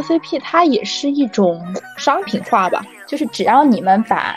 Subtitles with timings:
[0.00, 1.60] 磕 CP 它也是一种
[1.96, 4.36] 商品化吧，就是只要你们把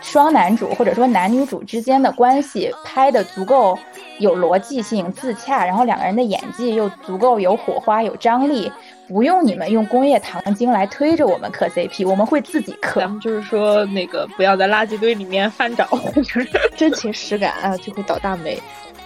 [0.00, 3.78] 双男主或者说男女主之间的关系拍的足够
[4.18, 8.70] 有逻辑性、自洽，然后两个人的演技又足够有火花、有张力，
[9.08, 13.00] 不用你们用工业糖精来推着我们磕 CP，我们会自己磕。
[13.00, 18.60] 咱们就是说那个不要在垃圾堆里面翻找， 就是真情实感啊，就会倒大霉。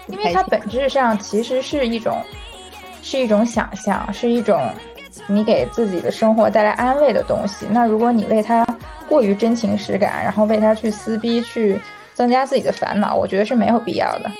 [0.08, 2.22] 因为它本质上其实是一种，
[3.02, 4.70] 是一种想象，是一种
[5.26, 7.66] 你给自己的生活带来安慰的东西。
[7.70, 8.66] 那如果你为他
[9.08, 11.80] 过于真情实感，然后为他去撕逼，去
[12.14, 14.30] 增加自己的烦恼，我觉得是没有必要的。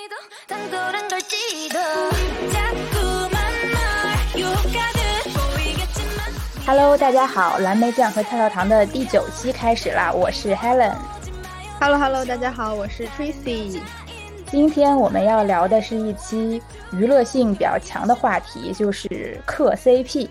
[6.66, 10.94] Hello，大家好，蓝莓酱和跳跳糖的第九期开始啦，我是 Helen。
[11.80, 13.80] Hello Hello，大家好，我是 Tracy。
[14.50, 16.60] 今天我们要聊的是一期
[16.92, 20.28] 娱乐性比较强的话题，就是磕 CP。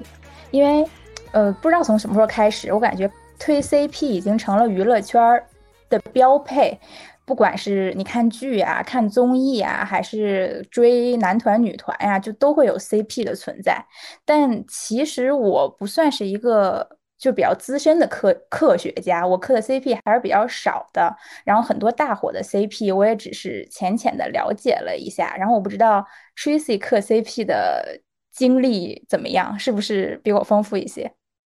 [0.55, 0.87] 因为，
[1.33, 5.45] 呃，不知道从什么时候开始，我感觉推 CP 已经成了娱乐圈儿
[5.89, 6.79] 的标配。
[7.25, 13.83] 不管是你看剧呀、看综艺呀，还是追男团、女团呀，就都会有 CP 的存在。
[14.23, 16.87] 但其实我不算是一个。
[17.17, 21.15] 就比较资深的科科学家，我磕的 CP 还是比较少的。
[21.45, 25.33] 然后很多大火的 CP，我也只是浅浅的了解了一下。
[25.37, 26.05] 然后我不知道
[26.37, 28.01] Tracy 磕 CP 的
[28.35, 31.13] 经历怎么样，是不是比我丰富一些？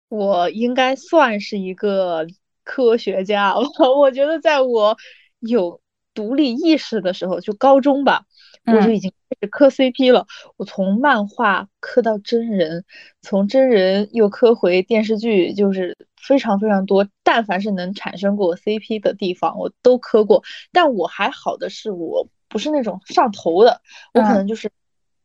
[0.09, 2.27] 我应该算是一个
[2.65, 3.61] 科学家了。
[4.01, 4.97] 我觉得在我
[5.41, 5.81] 有
[6.15, 8.25] 独立意识的时候，就高中吧。
[8.67, 10.27] 我就已经开始磕 CP 了。
[10.57, 12.85] 我从漫画磕到真人，
[13.23, 17.09] 从真人又磕回电视剧，就是非常非常多。
[17.25, 20.43] 但凡是能产生过 CP 的地方，我都磕过。
[20.73, 23.81] 但我还好的是，我不是那种上头的，
[24.13, 24.71] 我可能就是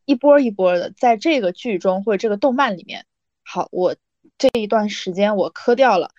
[0.05, 3.05] 一波一波的，在这个剧中或者这个动漫里面，
[3.43, 3.95] 好，我
[4.37, 6.11] 这一段时间我磕掉了，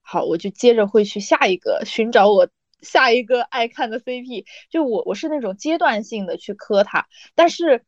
[0.00, 2.48] 好，我就接着会去下一个寻找我。
[2.82, 7.82] 下一个爱看的 CP，就我我是那种阶段性的去磕它，但是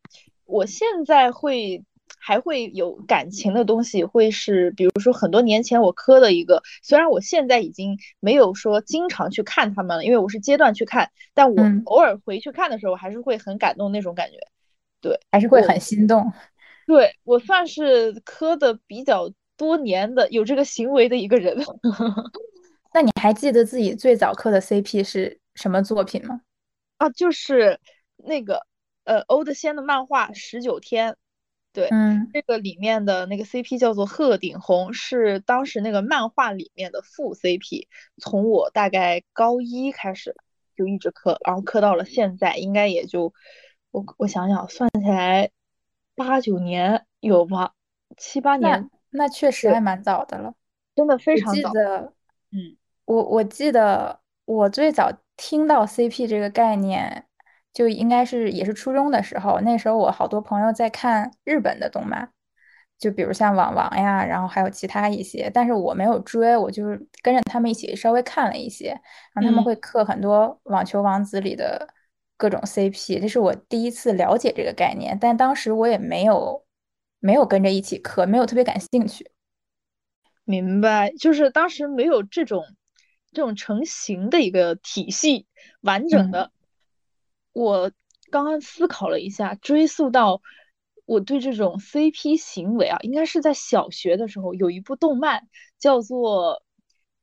[0.46, 1.84] 我现在会
[2.18, 14.38] 还会有感情的东西，会是比如说很多年前我磕的一个，虽然我现在已经没有说经常去看他们了，因为我是阶段去看，但我偶尔回去看的时候，还是会很感动那种感觉，
[15.00, 16.32] 对，还是会很心动。
[16.86, 21.56] 对我算是磕的比较多年的有这个行为的一个人。
[22.94, 26.40] 那你还记得自己最早磕的 CP 是什么作品吗？
[26.98, 27.78] 啊，就是
[28.16, 28.66] 那个
[29.04, 31.12] 呃欧德仙的漫画《十九天》，
[31.72, 37.88] 对，嗯，这个里面的那个 CP 叫做鹤顶红，是当时那个漫画里面的副 CP。
[38.16, 40.34] 从我大概高一开始
[40.74, 43.34] 就一直磕，然后磕到了现在，应该也就
[43.96, 45.48] 我我想想算起来
[46.14, 47.72] 八九年有吧，
[48.18, 50.52] 七八年，那确实还蛮早的了，
[50.94, 51.70] 真的非常早。
[52.52, 52.76] 嗯。
[53.06, 57.24] 我我记得我最早听到 CP 这个概念，
[57.72, 59.60] 就应该是也是初中的时候。
[59.60, 62.30] 那时候我好多朋友在看日本的动漫，
[62.98, 68.88] 就比如像网王呀，然后还有其他一些，但是我没有追，我就是跟着他们一起稍微看了一些。
[69.32, 71.88] 然后他们会刻很多网球王子里的
[72.36, 76.64] 各种 CP，这是我第一次了解这个概念，但当时我也没有
[77.20, 79.30] 没有跟着一起磕，没有特别感兴趣。
[80.44, 82.64] 明白，就是当时没有这种。
[83.32, 85.46] 这种成型的一个体系，
[85.82, 86.52] 完整的。
[87.52, 87.92] 我
[88.30, 90.40] 刚刚思考了一下，追溯到
[91.04, 95.48] 我对这种 CP 行为啊，应该是在小学的时候，有一部动漫
[95.78, 96.54] 叫做《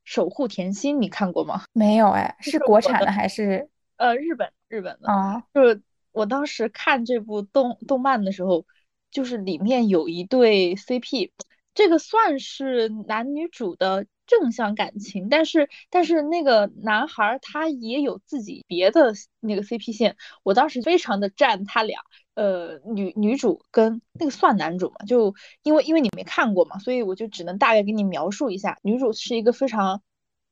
[0.04, 1.64] 守护甜心》，你看过吗？
[1.72, 3.68] 没有哎，是国产的还是？
[3.96, 5.44] 呃，日本日本的啊。
[5.54, 5.82] 就是
[6.12, 8.66] 我当时看这部动动漫的时候，
[9.10, 11.30] 就是里面有一对 CP，
[11.74, 14.06] 这个算是男女主的。
[14.26, 22.00] 正向感情，但是但是那个男孩他也有自己别的那个 CP 线，我当时非常的赞他俩，
[22.32, 30.00] 呃，女女主跟那个算男主嘛，就因为因为你没看过嘛，所以我就只能大概给你描述一下，女主是一个非常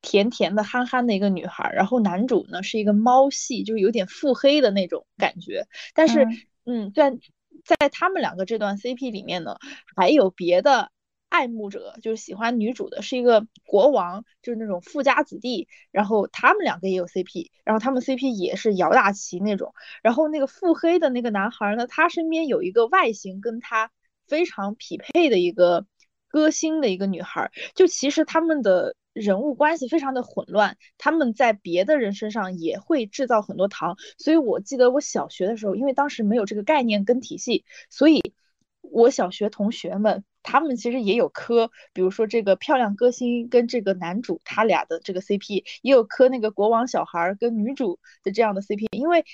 [0.03, 6.27] 甜甜的憨憨的一个女孩，然后男主呢是一个猫系，就是有点腹黑的那种感觉，但是
[6.67, 7.17] 嗯，在
[7.65, 9.57] 在他们两个这段 CP 里面呢，
[9.97, 10.91] 还有别的。
[11.33, 15.67] 爱慕者就是喜欢女主的，是一个国王，就是那种富家子弟。
[15.91, 19.73] 然后他们两个也有 CP，然后他们 CP 也是姚大旗那种。
[20.03, 23.91] 然后那个腹黑的那个男孩呢，他身边有一个外形跟他
[24.27, 25.87] 非常匹配的一个
[26.29, 27.51] 歌星的一个女孩。
[27.75, 33.97] 就其实他们的人物关系非常的混乱，他们在别的人身上也会制造很多糖。
[34.19, 38.33] 所以我记得我小学的时候，因为当时没有这个概念跟体系，所以
[38.81, 40.25] 我小学同学们。
[40.45, 49.25] 他们其实也有磕，比如说这个漂亮歌星跟这个男主他俩的这个 CP，也有磕那个国王小孩跟女主的这样的 CP，因为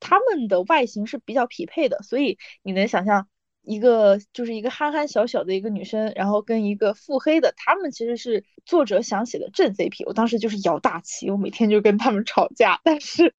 [0.00, 3.28] 他们的外形是比较匹配的，所以你能想象
[3.62, 10.04] 一个就是一个憨憨小小的一个女生，然后跟一个腹黑的，他们其实是作者想写的正 CP。
[10.06, 13.34] 我当时就是摇大旗，我每天就跟他们吵架，但是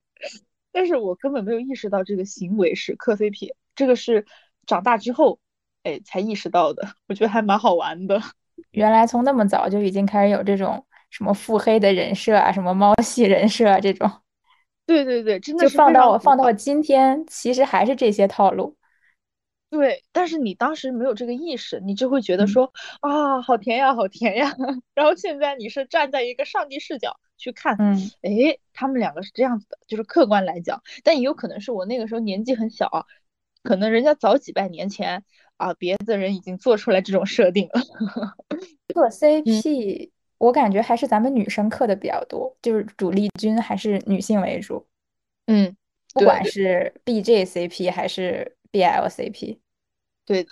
[0.71, 4.25] 但是我根本没有意识到这个行为是磕 CP，这个是
[4.66, 5.39] 长大之后。
[5.83, 8.21] 哎，才意识到的，我觉得还蛮好玩的。
[8.71, 14.12] 原来从那么早就已经开始有这种什么腹黑的人设啊，什么猫系人设啊这种。
[14.86, 18.75] 对对对，真的就放到我放到今天，其实还是这些套路。
[19.69, 22.71] 对，但是你当时没有这个意识，你就会觉得说
[23.01, 24.56] 啊，好甜呀，好甜呀。
[24.95, 33.06] 然后现在你是站在一个上帝视角去看，嗯，哎，他们两个是这样子的，就是客观来讲，但也有可能是我那个时候年纪很小，
[33.63, 35.24] 可能人家早几百年前。
[35.60, 37.81] 啊，别的人已经做出来这种设定了。
[38.95, 44.88] 磕 CP，我感觉还是咱们女生磕的比较多，就是主力军还是女性为主。
[45.48, 45.75] 嗯，
[46.13, 49.60] 不管是 BJCP 还是 BLCP，
[50.25, 50.50] 对的，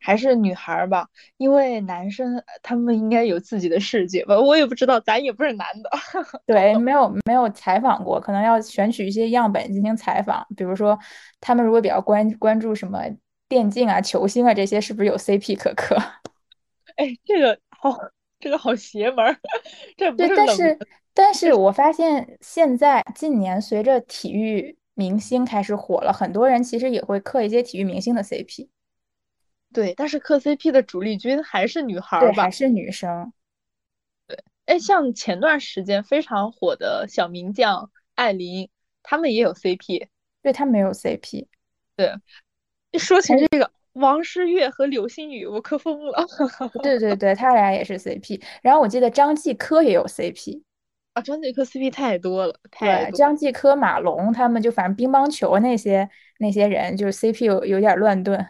[0.00, 5.90] 还是女孩吧，因为男生他们应该有自己的世界吧，我也不知道，咱也不是男的。
[6.46, 10.98] 对，没有没有采访过，可能要选取一些样本进行采访，比如说
[11.40, 13.00] 他们如果比较关关注什么。
[13.46, 15.94] 电竞啊，球星啊，这些是不是有 CP 可磕？
[16.96, 17.94] 哎，这个好，
[18.40, 19.36] 这个好邪门儿。
[19.98, 20.78] 这不是但是，
[21.12, 28.68] 但是我发现现在近年随着体育明星开始火了，很多人其实也会磕一些体育明星的 CP。
[29.72, 32.44] 对，但是磕 CP 的主力军还是女孩吧？
[32.44, 33.32] 还是女生。
[34.26, 38.70] 对，哎，像前段时间非常火的小名将艾琳，
[39.02, 40.08] 他们也有 CP。
[40.42, 41.46] 对，他没有 CP。
[41.96, 42.14] 对。
[42.92, 46.24] 一说起这个王诗玥和刘星宇，我磕疯了。
[46.80, 48.40] 对对对，他俩也是 CP。
[48.62, 50.62] 然后我记得张继科也有 CP
[51.14, 52.54] 啊，张继科 CP 太多了。
[52.78, 56.08] 对，张继科、马龙他们就反正乒乓球那些
[56.38, 58.46] 那些人，就是 CP 有有点乱炖，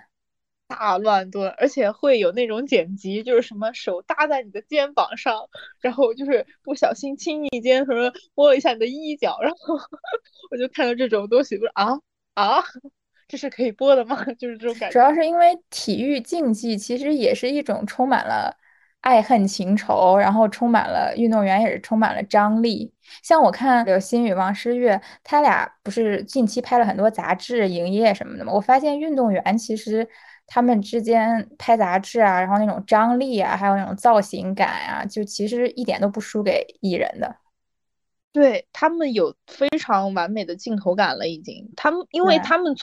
[0.67, 5.49] 大乱炖，而且会有那种剪辑，就是什么手搭在你的肩膀上，
[5.81, 9.77] 然后就是不小心亲一肩什么摸一下你的衣角，然后
[10.51, 12.01] 我就看到这种东西，我说啊
[12.35, 12.65] 啊。
[13.27, 14.23] 这是可以播的吗？
[14.39, 14.93] 就是这种感觉。
[14.93, 18.55] 主要是因为体育竞技其实也是一种充满了
[19.05, 22.91] 爱恨情仇，然后充满了运动员也是充满了张力。
[23.23, 28.51] 像我看刘星宇、王诗玥，他俩不是近期拍了很多杂志、营业什么的吗？
[28.53, 30.09] 我发现运动员其实
[30.47, 37.37] 他们之间拍杂志啊，然后那种张力啊，还有那种造型感啊，就其实一点都不输给艺人的。
[38.33, 41.71] 对他们有非常完美的镜头感了，已经。
[41.77, 42.75] 他们因为他们。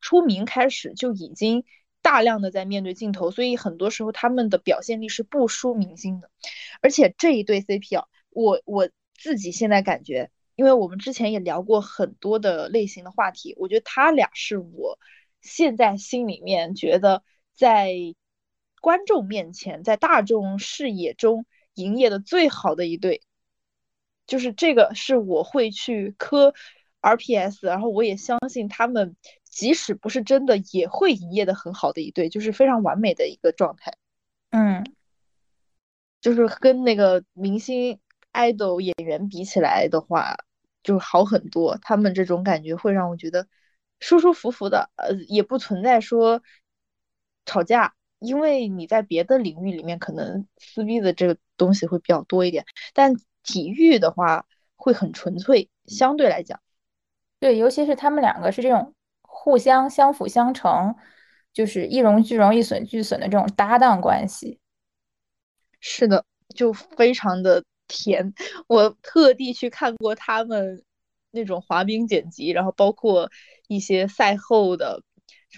[0.00, 1.62] 出名开始就已经
[2.02, 6.30] 大量的在面对镜头，所以很多时候他们的表现力是不输明星的。
[6.80, 14.98] 而且这一对 CP 啊，我我自己现在感觉，因为我们之前也聊过很多的类型的话题，我觉得他俩是我
[15.40, 17.22] 现在心里面觉得
[17.54, 17.92] 在
[18.80, 23.22] 观众面前，在大众视野中营业的最好的一对，
[24.26, 26.54] 就是这个是我会去磕
[27.00, 29.16] RPS，然后我也相信他们。
[29.50, 33.92] 即使不是真的，也会营业的很好的一对，就是非常完美的一个状态。
[34.50, 34.84] 嗯，
[36.20, 37.98] 就是跟那个明星、
[38.32, 40.36] idol 演员比起来的话，
[40.84, 41.76] 就好很多。
[41.82, 43.48] 他们这种感觉会让我觉得
[43.98, 46.40] 舒舒服服的，呃，也不存在说
[47.44, 54.46] 吵架，因为你在别的领域里面可能撕逼的这个东西会比较多一点，但体育的话
[54.76, 56.60] 会很纯粹，相对来讲。
[57.40, 58.94] 对，尤其是他们两个是这种。
[59.40, 60.96] 互相相辅相成，
[61.52, 64.58] 就是一荣俱荣、一损俱损的这种搭档关系。
[65.78, 66.24] 是的，
[66.56, 68.34] 就非常的甜。
[68.66, 70.82] 我特地去看过他们
[71.30, 73.30] 那种滑冰剪辑，然后包括
[73.68, 75.02] 一些赛后的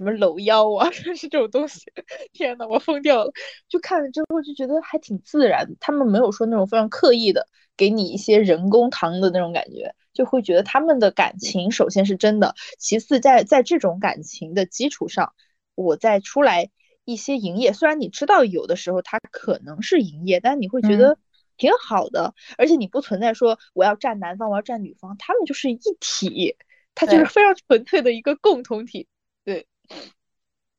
[0.01, 1.93] 什么搂腰啊， 是这种东西。
[2.33, 3.31] 天呐，我疯掉了！
[3.69, 9.95] 就看了之后就觉得还挺自然，他们没有说那种非常刻意的给你一些人工糖的那种感觉。
[10.15, 15.35] 就会觉得他们的感情首先是真的，其次在在这种感情的基础上，
[15.75, 16.71] 我再出来
[17.05, 17.75] 一些营业。
[17.75, 21.19] 虽然你知道有的时候他可能是营业，但你会觉得
[21.59, 26.57] 挺好的，而且你不存在说我要站男方，我要站女方，他们就是一体，
[26.95, 29.07] 他就是非常纯粹的一个共同体。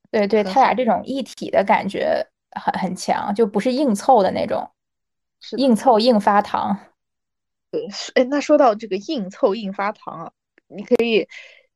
[0.09, 4.69] 对，对对，他俩这种一体的感觉很很强，就不是硬凑的那种，
[5.57, 6.77] 硬凑硬发糖。
[7.71, 10.31] 对，哎，那说到这个硬凑硬发糖啊，
[10.67, 11.27] 你可以，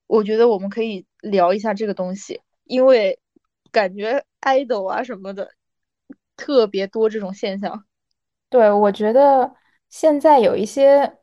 [0.07, 3.17] 我觉得我们可以聊一下这个东西，因为
[3.71, 5.51] 感觉 idol 啊什么的，
[6.35, 7.85] 特别多这种现象。
[8.49, 9.55] 对，我觉得
[9.89, 11.19] 现在有一些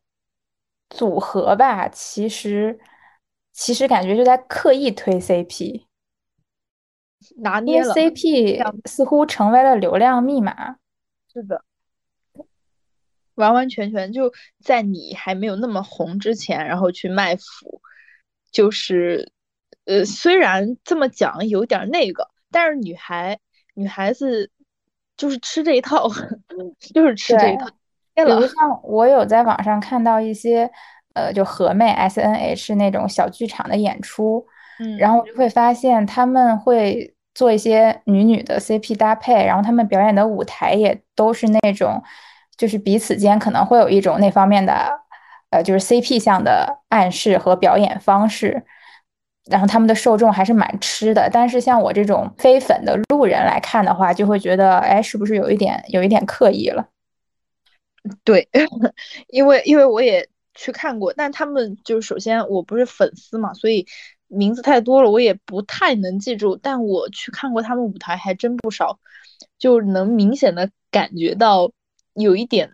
[0.88, 2.80] 组合吧，其实
[3.52, 5.84] 其实感觉就在刻意推 CP，
[7.36, 10.76] 拿捏了，CP 似乎成为了流量密码。
[11.32, 11.64] 是的，
[13.36, 17.80] 完完全全就在你还没有那么红之前，然后去卖腐，
[18.52, 19.32] 就是
[19.86, 23.38] 呃，虽然这么讲有点那个，但是女孩
[23.74, 24.50] 女孩子
[25.16, 26.06] 就是吃这一套，
[26.94, 27.66] 就是吃这一套。
[28.14, 30.70] 比如像我有在网上看到一些，
[31.14, 34.46] 呃，就和妹 S N H 那种小剧场的演出，
[34.82, 42.02] 嗯，然后我就会发现他们会做一些女女的 CP 搭配，然后他们表演的舞台也都是那种，
[42.56, 44.90] 就是彼此间可能会有一种那方面的，
[45.50, 48.64] 呃，就是 CP 向的暗示和表演方式，
[49.46, 51.30] 然后他们的受众还是蛮吃的。
[51.32, 56.88] 但是像我这种非粉的路人来看的话，就会觉得，哎，是不是有一点有一点刻意了？
[58.24, 58.48] 对，
[59.28, 63.86] 因为因为我也去看过，但他们就是首先我不是粉丝嘛，所以
[64.32, 66.56] 名字太多了，我也不太能记住。
[66.56, 68.98] 但我去看过他们舞台还真不少，
[69.58, 71.70] 就能明显的感觉到
[72.14, 72.72] 有一点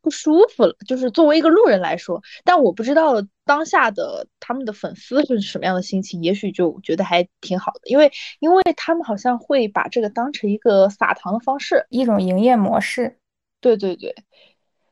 [0.00, 0.74] 不舒服了。
[0.86, 13.18] 就是作为一个路人来说，但我不知道当下的他们的粉丝是什么样的心情，也许就觉得还挺好的，因为因为他们好像会把这个当成一个撒糖的方式，一种营业模式。
[13.60, 14.14] 对对对。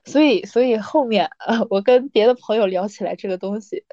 [0.04, 3.85] 所以，所以后面呃，我跟别的朋友聊起来这个东西，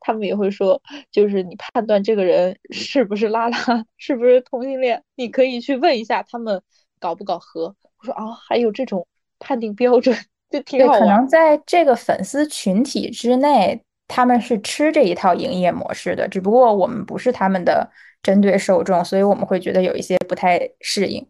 [0.00, 3.58] 他们也会说，就是你判断这个人是不是拉拉，
[3.96, 6.60] 是不是同性恋，你可以去问一下他们
[6.98, 7.74] 搞不搞核。
[7.98, 9.06] 我说啊，还有这种
[9.38, 10.16] 判定标准，
[10.50, 11.00] 就挺好玩。
[11.00, 17.90] 可能在这个粉丝群体之内，他们是吃这一套营业模式的，只不过我们不是他们的
[18.22, 21.26] 针对受众，所以我们会觉得有一些不太适应。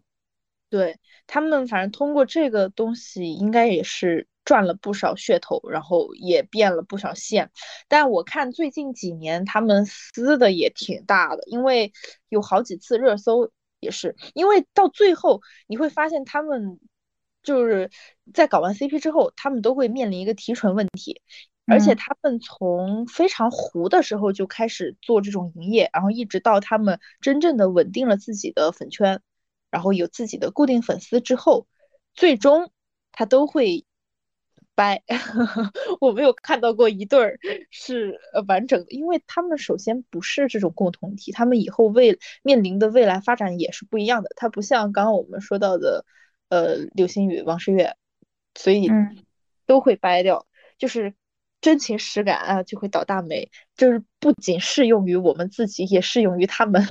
[0.69, 0.95] 对。
[1.27, 7.51] 他们反正通过这个东西，应该也是赚了不少噱头，然后也变了不少线。
[7.89, 11.91] 但我看最近几年他们撕的也挺大的，因为
[12.29, 16.79] 有好几次热搜也是，因为到最后你会发现他们
[17.43, 17.89] 就是
[18.33, 21.21] 在搞完 CP 之后，他们都会面临一个提纯问题，
[21.67, 29.21] 而且他们从非常糊的时候就开始做这种营业，然后一直到他们真正的稳定了自己的粉圈。
[29.71, 31.67] 然后有自己的固定粉丝之后，
[32.13, 32.71] 最终
[33.11, 33.84] 他都会
[34.75, 35.01] 掰。
[36.01, 37.39] 我没有看到过一对儿
[37.71, 44.29] 是呃完整的，因为他们首先不是这种共同体，他们以后未面临的未来发展也是不一样的。
[44.35, 46.05] 它不像刚刚我们说到的
[46.49, 47.95] 呃刘星宇、王诗玥，
[48.53, 48.89] 所以
[49.65, 50.45] 都会掰掉，
[50.77, 51.13] 就是
[51.61, 56.85] 真情实感啊就会倒大霉，就是不仅适用于我们自己，也适用于他们。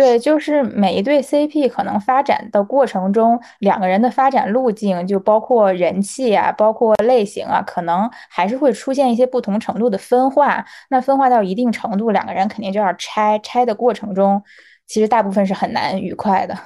[0.00, 10.64] 对，就是每一对 CP 可能发展的过程中，两个人的发展路径就包括人气啊，包括类型啊，可能还是会出现一些不同程度的分化。
[10.88, 13.38] 那分化到一定程度，两个人肯定就要拆。
[13.40, 14.42] 拆的过程中，
[14.86, 16.56] 其实大部分是很难愉快的。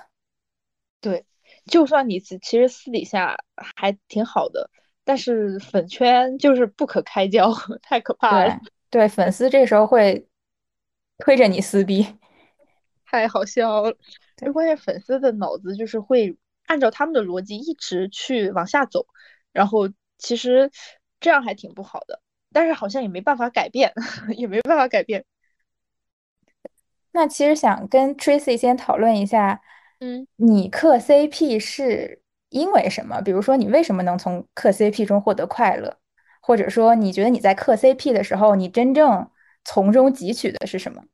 [1.00, 1.24] 对，
[1.66, 3.36] 就算你其实私底下
[3.74, 4.70] 还挺好的，
[5.04, 8.60] 但是粉圈就是不可开交， 太可怕了。
[8.90, 10.24] 对，粉丝这时候会
[11.18, 12.06] 推着你撕逼。
[13.14, 13.96] 太好笑了，
[14.36, 19.06] 就关键粉丝的脑子就是会按照他们的逻辑一直去往下走，
[19.52, 20.70] 然后其实
[21.20, 22.20] 这样还挺不好的，
[22.52, 23.92] 但是好像也没办法改变，
[24.36, 25.24] 也没办法改变。
[27.12, 29.62] 那其实想跟 Tracy 先讨论一下，
[30.00, 33.20] 嗯，你磕 CP 是因为什么？
[33.20, 35.98] 比如说你为什么能从磕 CP 中获得快乐，
[36.40, 39.30] 或者说你觉得你在磕 CP 的时候，你真正
[39.64, 41.04] 从中汲取的是什么？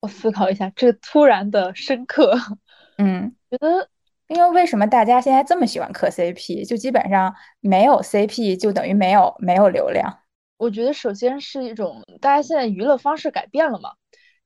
[0.00, 2.38] 我思考一下，这突然的深刻，
[2.98, 3.88] 嗯，觉得，
[4.28, 6.66] 因为为什么大家现在这么喜欢磕 CP？
[6.66, 10.20] 就基本上没有 CP 就等于没有没有流量。
[10.58, 13.94] 我觉得首先是一种大家现在娱乐方式改变了嘛，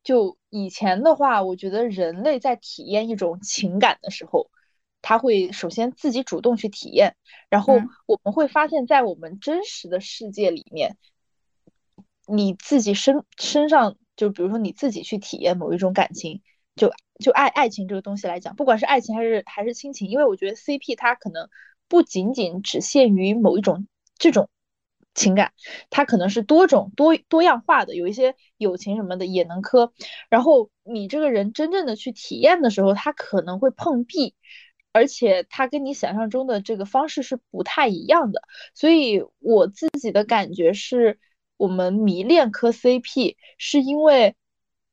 [0.03, 4.51] 就以前的话，我觉得人类在体验一种情感的时候，
[5.03, 7.17] 他会首先自己主动去体验，
[7.51, 7.75] 然后
[8.07, 10.97] 我们会发现，在我们真实的世界里面，
[12.27, 13.97] 你自己身身上。
[14.21, 16.43] 就比如说你自己去体验某一种感情，
[16.77, 16.93] 就
[17.25, 21.49] 就爱爱情这个东西来讲，不管是爱情还是还是亲情，因为我觉得 CP 它可能
[21.89, 23.87] 不仅仅只限于某一种
[24.19, 24.51] 这种
[25.15, 25.55] 情感，
[25.89, 29.95] 它可能是多种多多样化的，有一些友情什么的也能磕。
[30.29, 34.35] 然后你这个人真正的去体验的时候，他可能会碰壁，
[34.93, 38.43] 而且他跟你想象中的这个方式是不太一样的。
[38.75, 41.19] 所以我自己的感觉是。
[41.61, 44.35] 我们迷恋磕 CP，是因为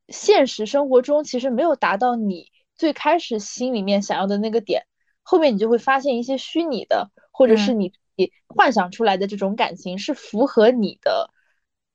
[0.09, 4.85] 现实生活中其实没有达到你最开始心里面想要的那个点，
[5.23, 11.31] 后面你就会发现一些虚拟的，或者是你你幻想出来的这种感情是符合你的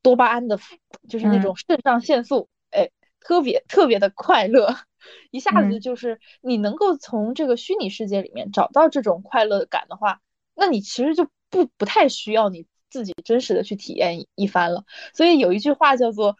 [0.00, 0.58] 多巴胺的，
[1.06, 2.88] 就是那种肾上腺素，哎，
[3.20, 4.74] 特别特别的快乐，
[5.30, 10.22] 一下子就是你能够从这个虚拟世界里面找到这种快乐感的话，
[10.54, 14.84] 那你其实就不不太需要你自己真实的去体验一番了。
[15.14, 16.36] 所以有一句话叫做。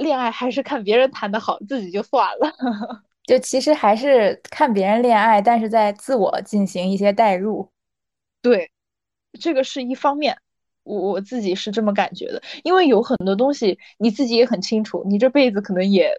[0.00, 2.50] 恋爱还是看别人谈的好，自己就算了。
[3.28, 7.70] 就其实还是看别人恋爱，但是在自我进行一些代入。
[8.40, 8.70] 对，
[9.38, 10.38] 这个是一方面，
[10.84, 12.42] 我我自己是这么感觉的。
[12.64, 16.10] 因为有很多东西你自己也很清楚，你这辈子可能也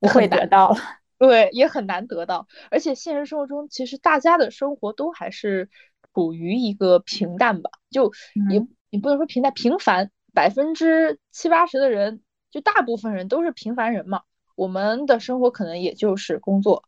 [0.00, 0.76] 不会得到了。
[1.20, 2.48] 对，也很难得到。
[2.70, 5.68] 而且现实生活中，其实大家的生活都还是
[6.14, 8.10] 处于一个平淡吧，就
[8.50, 10.10] 也你不能说平淡，平凡。
[10.34, 12.22] 百分之七八十的人。
[12.52, 14.22] 就大部分人都是平凡人嘛，
[14.54, 16.84] 我们的生活可能也就是工作，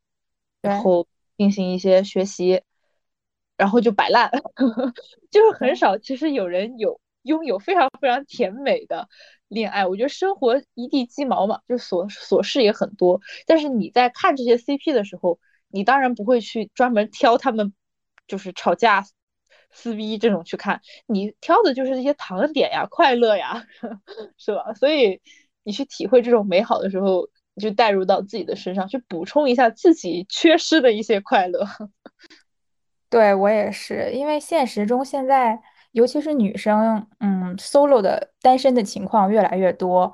[0.63, 2.63] 然后进行一些学习，
[3.59, 4.31] 然后就摆烂，
[5.31, 5.99] 就是很少。
[5.99, 9.11] 其实有人有拥有非常非常甜美的
[9.49, 13.21] 恋爱，我觉得生活一地鸡毛嘛，就琐琐事也很多。
[13.45, 15.39] 但是你在看这些 CP 的时候，
[15.69, 17.75] 你当然不会去专门挑他们
[18.27, 19.05] 就是吵架、
[19.71, 23.63] 撕逼这种去看，你挑的就是一些糖点呀、快乐呀，
[24.39, 24.73] 是吧？
[24.75, 25.21] 所以。
[25.65, 31.63] 你去体会这种美好的时候，你就带入到自己的身上，去补充一下自己缺失的一些快乐。
[33.11, 35.61] 对我也是，因为现实中现在，
[35.93, 40.11] 尤其是女生，嗯，solo 的单身的情况越来越多。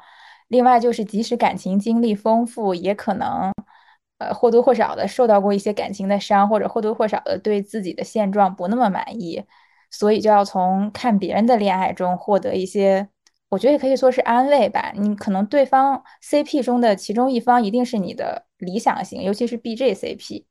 [0.49, 3.53] 另外就是，即使感情经历丰富，也可能，
[4.29, 9.43] 呃，或多或少的受到过一些感情的伤，或者或多或少的对自己的现状不那么满意，
[9.91, 13.09] 所以就要从看别人的恋爱中获得一些。
[13.51, 14.93] 我觉得也可以说是安慰吧。
[14.97, 20.45] 你可能对方 CP 中的其中一方一定是你的理想型，尤其是 BJ CP。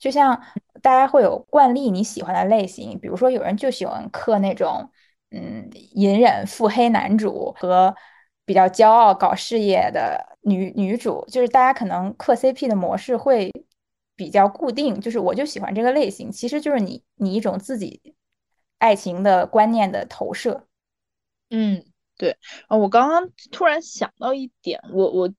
[0.00, 0.40] 就像
[0.82, 4.90] 大家会有惯例你喜欢的类型，比如说有人就喜欢磕那种
[5.30, 7.94] 嗯隐忍腹黑男主和
[8.44, 13.52] 比较骄傲搞事业的女女主，就是大家可能磕 CP 的模式会
[14.16, 18.14] 比较固定，就是我就喜欢这个类型，其实就是你你一种自己
[18.78, 20.66] 爱情的观念的投射。
[21.50, 21.84] 嗯。
[22.20, 25.32] 对啊，我刚刚突然想到一点，我我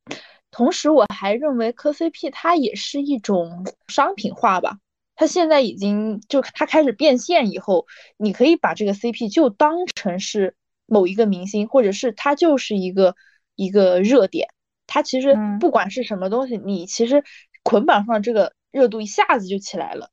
[0.50, 4.78] 同时我还认为磕 CP 它也是一种商品化吧。
[5.14, 13.14] 它现在已经就它开始变现以后，你可以把这个 CP 就当成是某一个明星，或者是它就是一个
[13.56, 14.48] 一个热点。
[14.92, 17.24] 它其实不管是什么东西，你其实
[17.62, 20.10] 捆绑上这个热度一下子就起来了。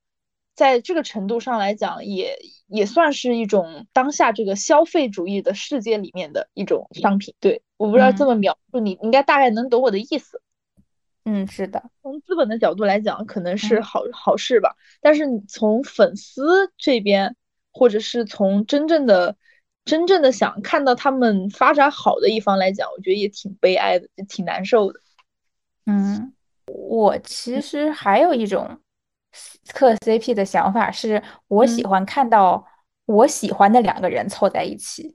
[0.54, 7.34] 在这个程度上来讲，也也算是一种当下这个消费主义的世界里面的一种商品。
[7.40, 10.42] 对，我不知道这么描述，你应该大概能懂我的意思。
[11.24, 11.90] 嗯，是的。
[12.02, 14.76] 从资本的角度来讲，可能是好好事吧。
[15.00, 17.34] 但是从粉丝这边，
[17.72, 19.36] 或者是从真正的、
[19.86, 25.00] 真正的想看到他们发展好的一方来讲，我觉得也挺悲哀的，也挺难受的。
[25.86, 26.34] 嗯，
[26.66, 28.78] 我其实还有一种。
[29.74, 32.64] 磕 CP 的想法是我喜欢看到
[33.04, 35.14] 我喜欢的两个人凑在一起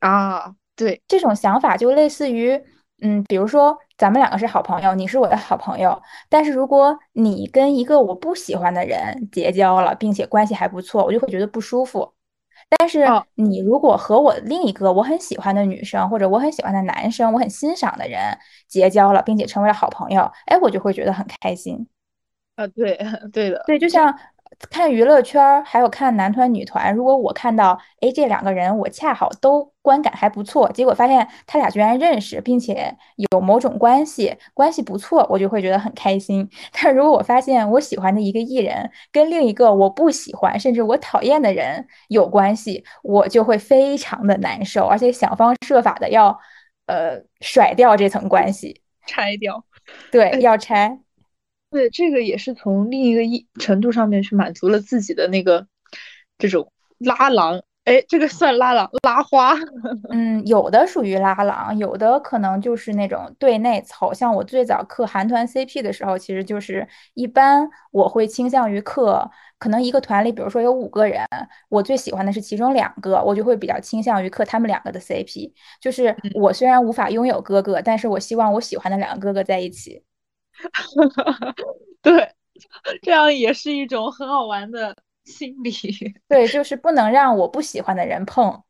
[0.00, 2.58] 啊，对，这种想法就类似于，
[3.02, 12.14] 嗯，比如说咱们两个是好朋友，你是我的好朋友，但是如果你跟一个我不喜欢的人结交了，并且关系还不错，我就会觉得不舒服。
[12.78, 13.04] 但是
[13.34, 18.20] 你如果和我另一个我很喜欢的女生或者我很喜欢的男生，我很欣赏的人
[18.68, 21.86] 结交了，并且成为了好朋友，哎，我就会觉得很开心。
[22.56, 22.98] 啊，对
[23.32, 24.14] 对的，对，就像
[24.70, 32.96] 看娱乐圈，还有看男团、女团，如果我看到，哎，这两个人我恰好都观感还不错，结果发现他俩居然认识，并且
[33.30, 36.48] 有某种关系，关系不错，我就会觉得很开心。
[36.72, 46.38] 但如果我发现我喜欢的一个艺人跟另一个我不喜欢，甚至我讨厌的人有关系，我就会非常的难受，而且想方设法的要，
[46.86, 49.64] 呃，甩掉这层关系，拆掉，
[50.10, 50.98] 对， 要拆。
[51.72, 55.66] 对，这个也是从另一个一程度上面去满足了自己的那个
[56.36, 59.54] 这种拉郎，哎，这个算拉郎拉花。
[60.12, 64.12] 嗯，有的属于拉郎，有的可能就是那种对内凑。
[64.12, 71.26] 像我最早磕韩团 CP 的时候，其实就是一般我会倾向于磕，可能一个团里，比如说有五个人，
[71.70, 75.52] 我最喜欢的是其中两个，我就会比较倾向于磕他们两个的 CP。
[75.80, 80.04] 就是我虽然无法拥有哥哥，但是我希望我喜欢的两个哥哥在一起。
[82.02, 82.34] 对，
[83.02, 85.72] 这样也是一种很好玩的心理。
[86.28, 88.62] 对，就是不能让我不喜欢的人碰，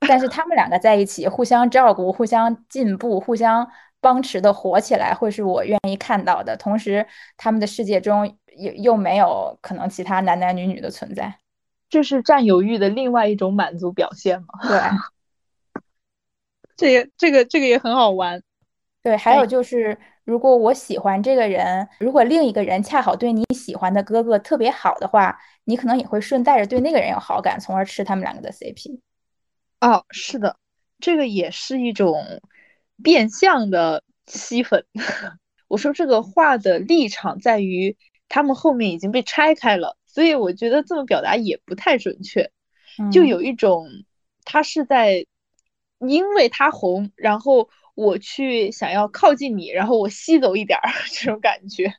[0.00, 3.68] 但是他们两个在一起，互相照顾，互相进步，互相
[4.00, 6.56] 帮持的火起来，会是我愿意看到的。
[6.56, 7.06] 同时，
[7.36, 11.38] 他们的世界中又又没有可能其他男男女女的存在，
[11.88, 14.46] 这是占有欲的另外一种满足表现吗？
[14.62, 14.80] 对，
[16.76, 18.42] 这也这个这个也很好玩。
[19.02, 28.98] 对，还有就是，如果我喜欢这个人，如果另一个人恰好对你喜欢的哥哥特别好的话，你可能也会顺带着对那个人有好感，从而吃他们两个的 CP。
[29.80, 30.56] 哦，是的，
[30.98, 32.42] 这个也是一种
[33.04, 34.84] 变相的吸粉。
[35.68, 37.96] 我说这个话的立场在于，
[38.28, 42.50] 他们后面已经被拆开了，所以我觉得这么表达也不太准确。
[43.12, 43.86] 就有一种
[44.44, 45.24] 他是在
[46.00, 47.68] 因为他红，然后。
[47.96, 51.92] 我去想要靠近你，然后我吸走一点儿 这种感觉，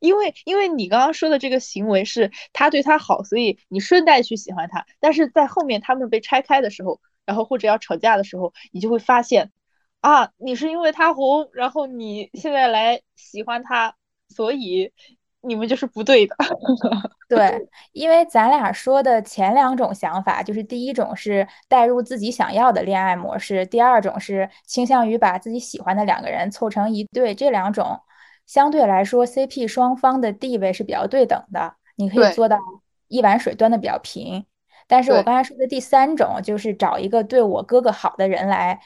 [0.00, 4.84] 因为因为你刚刚说的这个行为是他对他好，所以你顺带去喜欢他。
[4.98, 9.52] 但是在后面他们被拆开的时候，然后或者要吵架的时候，你就会发现，
[10.00, 13.94] 啊，你是因为他红，然后你现在来喜欢他，
[14.28, 14.92] 所以。
[15.40, 16.36] 你们就是不对的，
[17.28, 27.34] 对，因为咱俩说的前两种想法，就是第一种是带入自己想要的恋爱模式，第二种是倾向于把自己喜欢的两个人凑成一对。
[27.34, 28.00] 这两种
[28.46, 32.58] 相对来说，CP 双方的地位是比较对等的，你可以做到
[33.06, 34.44] 一碗水端的比较平。
[34.88, 38.80] 但是我刚才说的第三种，就是找一个对我哥哥好的人来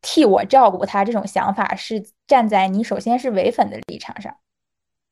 [0.00, 4.34] 替我照顾他，这种想法是站在你首先是唯粉的立场上。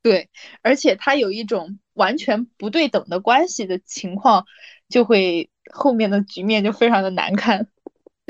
[0.06, 0.30] 对，
[0.62, 4.44] 而且他有一种完全不对等的关系的情况，
[4.88, 7.66] 就会后面的局面就非常的难看。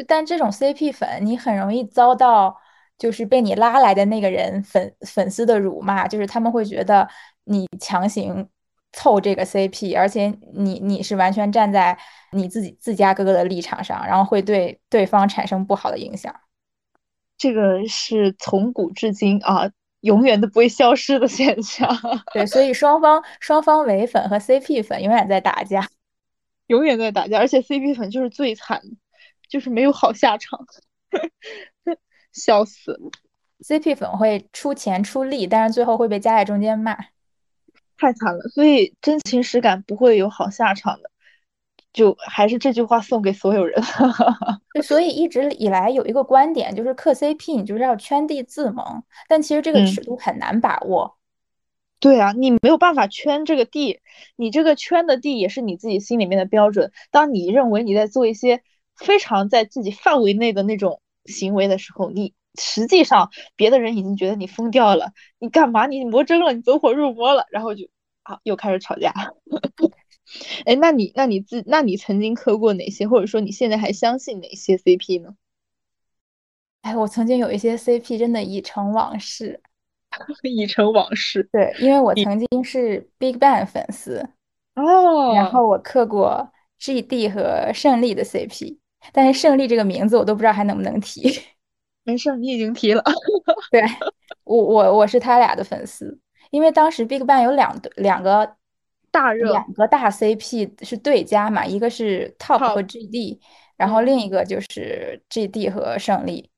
[0.06, 2.56] 但这种 CP 粉，你很容易遭到
[2.96, 7.06] 就是被你拉来的那个人粉粉丝的辱骂，就是他们会觉得
[7.44, 8.48] 你强行
[8.94, 11.98] 凑这个 CP，而且你你是完全站在
[12.32, 16.34] 你自己自家哥哥的立场上，然后会对对方产生不好的影响。
[17.36, 19.70] 这个是从古至今啊。
[20.00, 21.88] 永远都不会消失的现象。
[22.32, 25.88] 对，所以双方双方唯粉和 CP 粉永远在打架，
[26.66, 28.80] 永远在打架，而且 CP 粉就是最惨，
[29.48, 30.66] 就是没有好下场，
[32.32, 33.00] 笑死。
[33.60, 36.94] CP 粉会出钱出力，但是最后会被夹在中间骂，
[37.96, 38.40] 太惨了。
[38.54, 41.10] 所以真情实感不会有好下场的。
[41.96, 43.82] 就还是这句话送给所有人。
[44.84, 51.16] 所以一直以来有一个观点，就是克 CP 你就是要圈地自萌，但其实这个尺度很难把握。
[51.98, 54.00] 对啊，你没有办法圈这个地，
[54.36, 56.92] 你这个圈的地也是你自己心里面的标准。
[57.10, 58.60] 当你认为你在做一些
[58.94, 65.86] 非常在自己范围内的那种行为的时候，你实际上别的人已经觉得你疯掉了，你干嘛？
[65.86, 67.88] 你魔怔了，你走火入魔了，然后就
[68.22, 69.14] 啊又开始吵架。
[70.64, 75.34] 哎，那你那你自那你曾经磕过哪些，或者说你现在还相信哪些 CP 呢？
[76.82, 79.60] 哎，我曾经有一些 CP 真的已成往事，
[80.42, 81.48] 已成往事。
[81.52, 84.28] 对，因为我曾经是 BigBang 粉丝
[84.74, 88.78] 哦，然后我磕过 GD 和胜利的 CP，
[89.12, 91.40] 但是胜利这个名字我都不知道还能不能提。
[92.04, 93.02] 没事，你已经提了。
[93.70, 93.82] 对，
[94.44, 96.18] 我我我是他俩的粉丝，
[96.50, 98.56] 因为当时 BigBang 有两两个。
[99.16, 103.38] 大热两个大 CP 是对家嘛，一个是 Top 和 GD，
[103.78, 106.50] 然后另一个就是 GD 和胜利。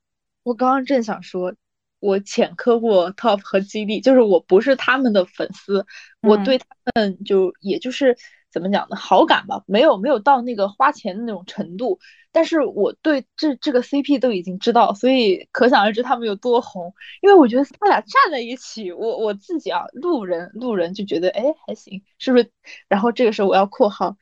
[0.43, 1.55] 我刚刚正想说，
[2.01, 5.87] 我浅磕过 Top 和 GD，就是我不是他们的粉丝，
[6.21, 6.67] 我对他
[6.97, 8.17] 们就也就是
[8.51, 11.99] 怎么讲呢，好感吧，没有没有到那个花钱的那种程度。
[12.31, 16.93] 但是我对这这个 CP 都已经知道，所以可想而知他们有多红。
[17.23, 22.51] 因为我觉得他俩站在一起，我我自己啊，路人路人就觉得哎还行，是不是？
[22.89, 24.17] 然后这个时候我要括号，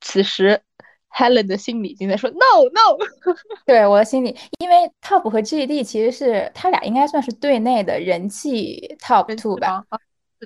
[0.00, 0.60] 此时
[1.10, 2.36] Helen 的心里已经在说 No
[2.72, 2.98] No。
[3.66, 9.84] 对我的心里，因为 Top 和 GD 其实是他俩应该算是队内的人气 Top Two 吧。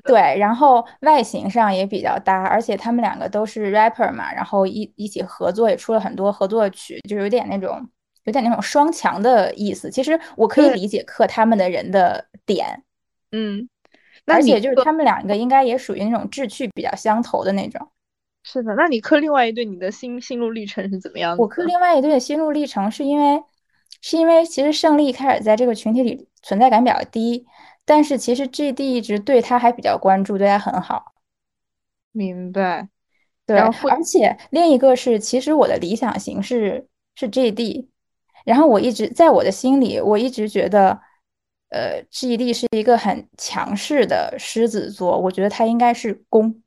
[0.05, 7.89] 对，然后外形上也比较搭，而且他们两个都是 rapper 嘛，然后一一起合作也出了很多合作曲，就有点那种
[8.25, 9.91] 有点那种双强的意思。
[9.91, 12.85] 其实我可以理解克他们的人的点，
[13.33, 13.69] 嗯，
[14.27, 17.91] 而且就是他们两个应该也属于那种志趣比较相投的那种。
[18.43, 21.43] 是的，那你克另外一对，你的心心路历程是怎么样的？
[21.43, 23.43] 我克另外一对的心路历程是因为
[24.01, 27.45] 是因为其实胜利开始在这个群体里存在感比较低。
[27.85, 31.15] 但是其实 G D 一直对他还比较关注，对他很好。
[32.13, 32.89] 明白。
[33.47, 37.91] 对，而且另一个是，其实我的理想型是是 G D，
[38.45, 41.01] 然后我一直在我的心里，我一直觉得，
[41.71, 46.63] 呃，G D 是一个很强势的狮子座，我觉得他应该是公。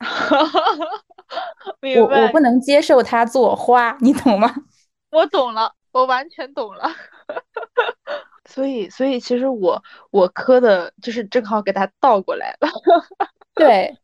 [1.98, 4.54] 我我不能接受他做花，你懂吗？
[5.10, 6.90] 我懂了，我完全懂了。
[8.54, 12.68] 所以，所以其实我我磕的就是正好给他倒过来了。
[13.52, 13.98] 对，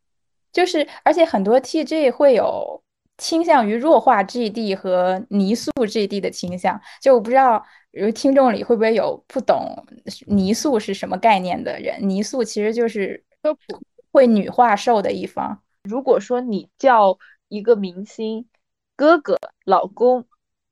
[0.51, 2.83] 就是而且很多 TG 会有
[3.17, 7.65] 倾向于弱化 GD 和泥塑 GD 的倾向，就我不知道，
[8.13, 9.85] 听众里会不会有不懂
[10.27, 12.09] 泥塑是什么概念的人？
[12.09, 13.61] 泥塑其实就是科普
[14.11, 15.61] 会女化瘦的一方。
[15.83, 18.45] 如果说你叫一个明星
[18.97, 20.25] 哥哥、老公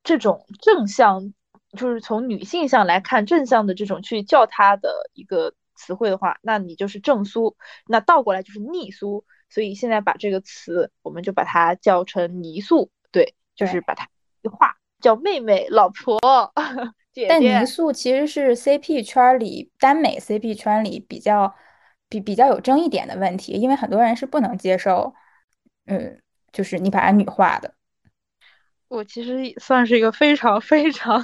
[0.03, 1.33] 这种正向。
[1.77, 7.55] 就是从女性向来看正向的这种去叫她的一个词汇的话，那你就是正苏，
[7.87, 9.25] 那倒过来就是逆苏。
[9.51, 14.07] 所以现在把这个词，我们就把它叫成泥塑，对，就是把它
[14.43, 16.19] 一化叫妹妹、老婆、
[17.11, 17.27] 姐姐。
[17.29, 21.55] 但泥塑其实是 CP 圈里耽美 CP 圈里比较
[22.07, 25.15] 比比较有争议点的问题，因为很多人是不能接受，
[25.87, 27.73] 嗯，就是你把它女化的。
[28.89, 31.23] 我其实算是一个非常非常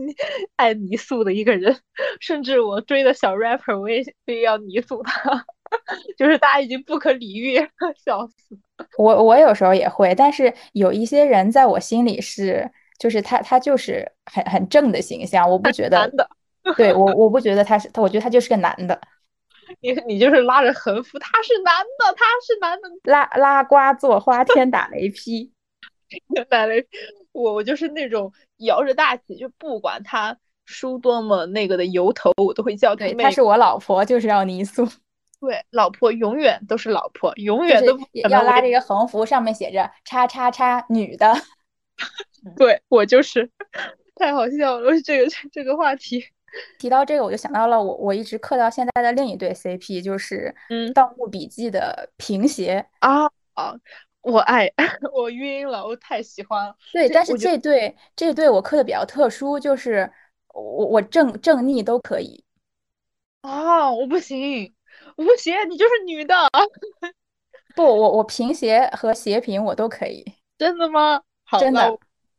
[0.56, 1.74] 爱泥塑的一个人，
[2.20, 5.44] 甚至我追的小 rapper 我也我也要泥塑他，
[6.16, 7.56] 就是大家已经不可理喻，
[8.04, 8.58] 笑死。
[8.98, 15.98] 我我有时候也会，但是有一些人在我心里是，就是他他就是很很正的形象，我不觉得。
[15.98, 16.28] 男的。
[16.76, 19.00] 对我我不觉得他是，我觉得他就是个男的。
[19.80, 22.88] 你你就是拉着横幅，他是男的，他是男的。
[23.04, 25.52] 拉拉瓜做花，天打雷劈。
[26.48, 26.86] 打雷，
[27.32, 33.04] 我我就是那种摇着大旗，就不管他梳多么那个的油头，我都会叫他。
[33.06, 34.86] 对，她是我老婆，就是要泥塑。
[35.38, 41.34] 对，老婆永远都是老婆，永远都要拉这个横幅，上面写着“叉叉叉女的
[42.56, 43.50] ”。对我就是
[44.14, 46.24] 太好笑了，这个这个话题
[46.78, 53.74] 提到这个，我就想到了我我一直磕到现在的另一对 CP，就是嗯，《盗墓笔记》的平邪啊啊。
[54.26, 54.68] 我爱
[55.14, 56.76] 我晕了，我太喜欢了。
[56.92, 60.10] 对，但是这对这对我磕的比较特殊，就是
[60.52, 62.44] 我我正正逆都可以。
[63.42, 64.74] 哦，我不行，
[65.16, 66.34] 我不行，你就是女的。
[67.76, 70.24] 不，我我平斜和斜平我都可以。
[70.58, 71.22] 真的吗？
[71.60, 71.96] 真的。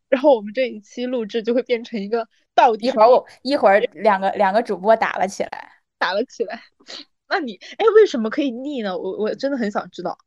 [0.09, 2.87] 然后我们这一期录制就会变成一个到底。
[2.87, 6.61] 一会儿我一会儿两个两个主播打了起来，打了起来。
[7.29, 8.97] 那你哎，为什么可以逆呢？
[8.97, 10.17] 我我真的很想知道。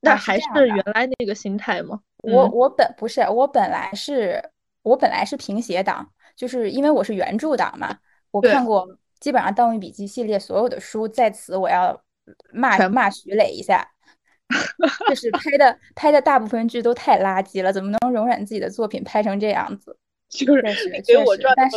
[0.00, 2.00] 那还是原来那个心态吗？
[2.18, 4.42] 我我本不是，我本来是
[4.82, 7.98] 我本来是平写党，就是因为我是原著党嘛。
[8.30, 8.88] 我看过
[9.20, 12.00] 基本上《盗墓笔记》系列所有的书，在此我要
[12.52, 13.88] 骂骂徐磊一下，
[15.08, 19.96] 就是拍的拍的大部分剧都太垃圾了，怎么能容忍自己的作品拍成这样子？
[20.28, 21.76] 确实确实，但是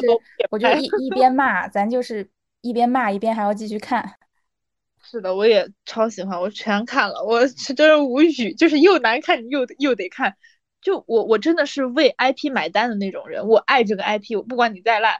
[0.49, 2.29] 我就一一边骂，咱就是
[2.59, 4.15] 一边骂一边还要继续看。
[5.11, 10.37] 是的，我也超喜欢，我全看了，我真是无语，就是又难看又又得看，
[10.79, 15.19] 就我我真的是为 IP 买单的那种人，我爱这个 IP，我不管你再烂，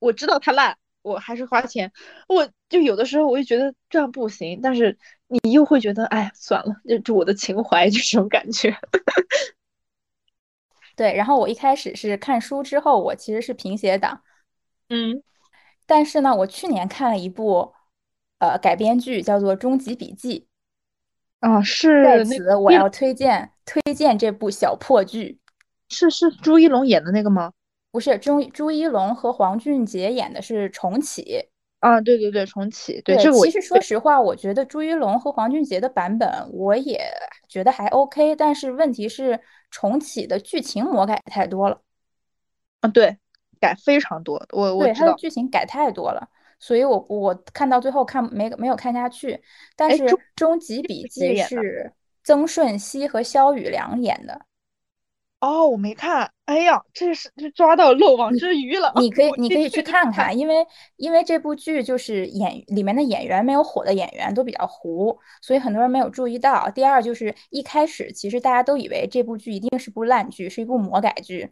[0.00, 1.92] 我知道它烂，我还是花钱，
[2.28, 8.76] 我就有的时候我就觉得这样不行，但是你又会觉得，哎，算了，就就我的情怀就 这种感觉。
[10.94, 14.22] 对，然后我一开始是看书之后，我其实是平写党，
[14.90, 15.22] 嗯，
[15.86, 17.72] 但是呢，我去年看了一部。
[18.42, 20.48] 呃，改编剧叫做《终极笔记》
[21.48, 25.38] 啊，是在此我要推荐推荐这部小破剧，
[25.88, 27.52] 是是朱一龙演的那个吗？
[27.92, 31.44] 不是，朱朱一龙和黄俊杰演的是重启
[31.78, 33.00] 啊，对对对，重启。
[33.02, 37.00] 对，这其实说实话，我觉得朱一龙和黄俊杰的版本我也
[37.48, 39.38] 觉得还 OK，但是问题是
[39.70, 41.80] 重启的剧情魔改太多了。
[42.80, 43.18] 啊，对，
[43.60, 46.28] 改非常多，我我对他的剧情改太多了。
[46.62, 49.42] 所以，我我看到最后看没没有看下去，
[49.74, 50.04] 但是
[50.36, 54.46] 《终极笔记》是曾舜晞和肖宇良演的。
[55.40, 56.30] 哦，我没看。
[56.44, 58.92] 哎呀，这是这抓到漏网之鱼了。
[58.94, 66.70] 你可以你可以去看看，因为因为这部剧就是演里面的演员没有火的演员都比较糊，所以很多人没有注意到。
[66.70, 71.50] 第二就是一开始其实大家都以为这部剧一定是部烂剧，是一部魔改剧。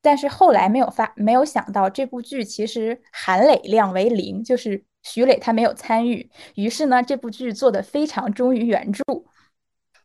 [0.00, 6.30] 但是后来没有发，没有想到这部剧其实含磊量为零，就是徐磊他没有参与。
[6.54, 9.02] 于是呢，这部剧做的非常忠于原著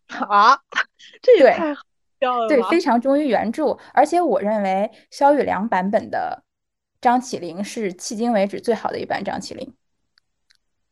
[0.29, 0.59] 啊，
[1.21, 1.81] 这也太好
[2.19, 2.47] 笑了。
[2.47, 3.77] 对，非常忠于原著。
[3.93, 6.43] 而且我认为肖宇良版本的
[7.01, 9.73] 张起灵是迄今为止最好的一版张起灵。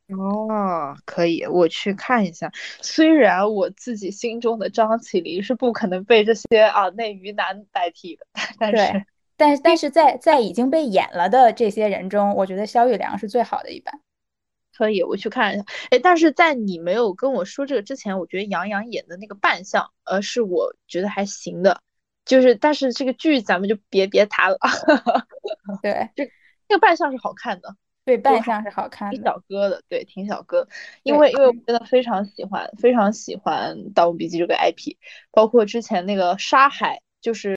[0.10, 2.52] 哦，可以，我去看一下。
[2.82, 8.26] 虽然我自己心中的张起灵是不可能被这些啊内娱男代替的，
[8.60, 9.06] 但是，
[9.38, 14.00] 但但是在在已经被演了的这些人中，我觉得肖玉良是最好的一版。
[14.76, 15.66] 可以，我去看一下。
[15.92, 21.80] 哎，但是在你没有跟我说这个之前，我觉得杨洋演的那个扮相，呃，是我觉得还行的。
[22.26, 24.58] 就是，但是这个剧咱们就别别谈了。
[25.82, 26.30] 对，这
[26.68, 27.76] 那个扮相是好看的。
[28.06, 30.68] 对，扮相是好看的，挺小哥的，对，挺小哥。
[31.04, 34.98] 因为因为我真的非常喜欢，非常喜欢《盗墓笔记》这个 IP，
[35.32, 37.56] 包括之前那个《沙海》，就是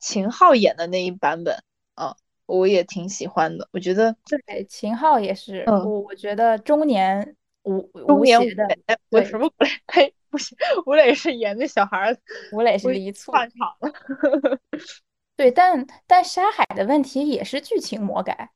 [0.00, 1.62] 秦昊演的那一版本
[1.94, 3.68] 啊，我也挺喜欢的。
[3.72, 8.68] 我觉得对秦昊也是，我我觉得中年吴中年吴的，
[9.10, 9.70] 我什么吴磊？
[9.86, 12.16] 呸，不是吴磊是演那小孩儿，
[12.52, 14.58] 吴磊是黎簇换场了。
[15.36, 18.50] 对，但但《沙海》的问题也是剧情魔改。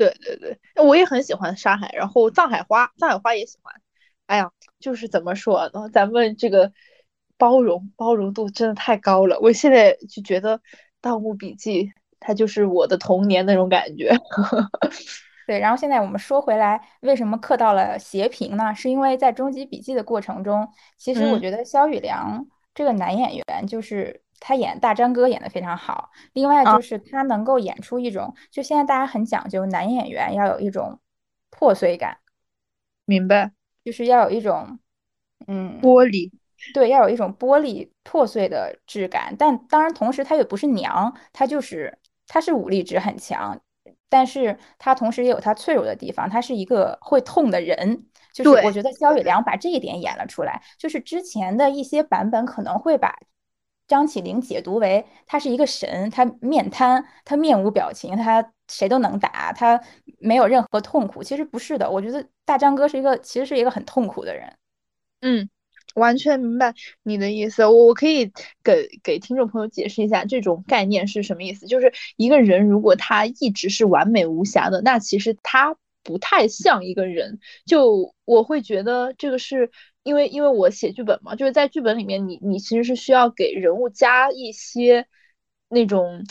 [0.00, 3.74] 对对对，我也很喜欢沙海，然后藏海花，藏海花也喜欢。
[4.24, 5.90] 哎呀，就是怎么说呢？
[5.92, 6.72] 咱们这个
[7.36, 9.38] 包容包容度真的太高了。
[9.40, 10.56] 我现在就觉得
[11.02, 11.84] 《盗墓笔记》
[12.18, 14.16] 它就是我的童年那种感觉。
[15.46, 18.74] 对，然后现在我们说回来，为什么刻到了斜屏呢？
[18.74, 24.22] 是因为在终极笔记的过程中，其实我觉得肖宇良这个男演员就是。
[24.40, 30.98] 他演大张哥演的非常好，另外就是他能够演出一种，就现在大家很讲究男演员要有一种
[31.50, 32.18] 破碎感，
[33.04, 33.52] 明白？
[33.84, 34.78] 就是要有一种，
[35.46, 36.30] 嗯，玻璃，
[36.72, 39.36] 对，要有一种玻璃破碎的质感。
[39.38, 43.60] 但当然，同时他也不是娘，他就是他是武力值很强，
[44.08, 48.06] 但是他同时也有他脆弱的地方，他是一个会痛的人。
[48.32, 53.18] 就是我觉得肖宇良把这一点演了出来，就是之前的一些版本可能会把。
[53.90, 59.82] 张起灵解读为他是一个神，他面瘫，他面无表情，他谁都能打，他
[60.20, 61.24] 没有任何痛苦。
[61.24, 64.54] 其实不是的，我觉得大张哥是一个，其实是一个很痛苦的人。
[65.22, 65.50] 嗯，
[65.96, 66.72] 完全明白
[67.02, 67.66] 你的意思。
[67.66, 68.30] 我我可以
[68.62, 71.66] 给给听众朋友解释一下这种概念是什么意思。
[71.66, 75.74] 就是一个人如果他一直是完美无瑕的，那其实他
[76.04, 77.40] 不太像一个人。
[77.66, 79.72] 就我会觉得这个是。
[80.02, 85.06] 因为因为我写剧本嘛，就是在剧本里面，你你其实是需要给人物加一些
[85.68, 86.24] 那种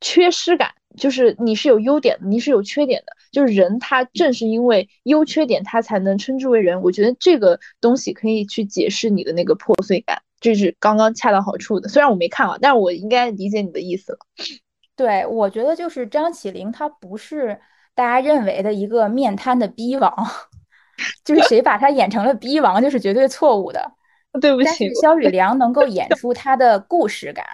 [0.00, 6.80] 缺失感，就是你是有优点的，你是有缺点的，就是人他正是因为优缺点，他才能称之为人。
[6.82, 11.88] 我觉得这个东西可以去解释你的那个破碎感，这是刚刚恰到好处的。
[11.88, 14.18] 虽然我没看啊，但是我应该理解你的意思了。
[14.96, 17.60] 对，我觉得就是张起灵，他不是
[17.94, 20.14] 大家认为的一个面瘫的逼王。
[21.24, 23.92] 就是谁把他演成了逼王，就是绝对错误的。
[24.40, 27.44] 对不起，但是肖宇良能够演出他的故事感。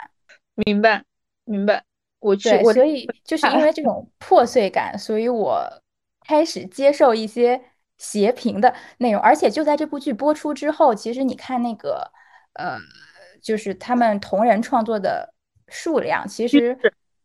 [0.54, 1.02] 明白，
[1.44, 1.82] 明白。
[2.18, 5.66] 我去，所以就是因为这种破碎感，所以我
[6.26, 7.60] 开始接受一些
[7.98, 9.20] 斜屏的内容。
[9.20, 12.10] 而且就在这部剧播出之后，其实你看那个，
[12.54, 12.76] 呃，
[13.40, 15.32] 就是他们同人创作的
[15.68, 16.76] 数量，其实，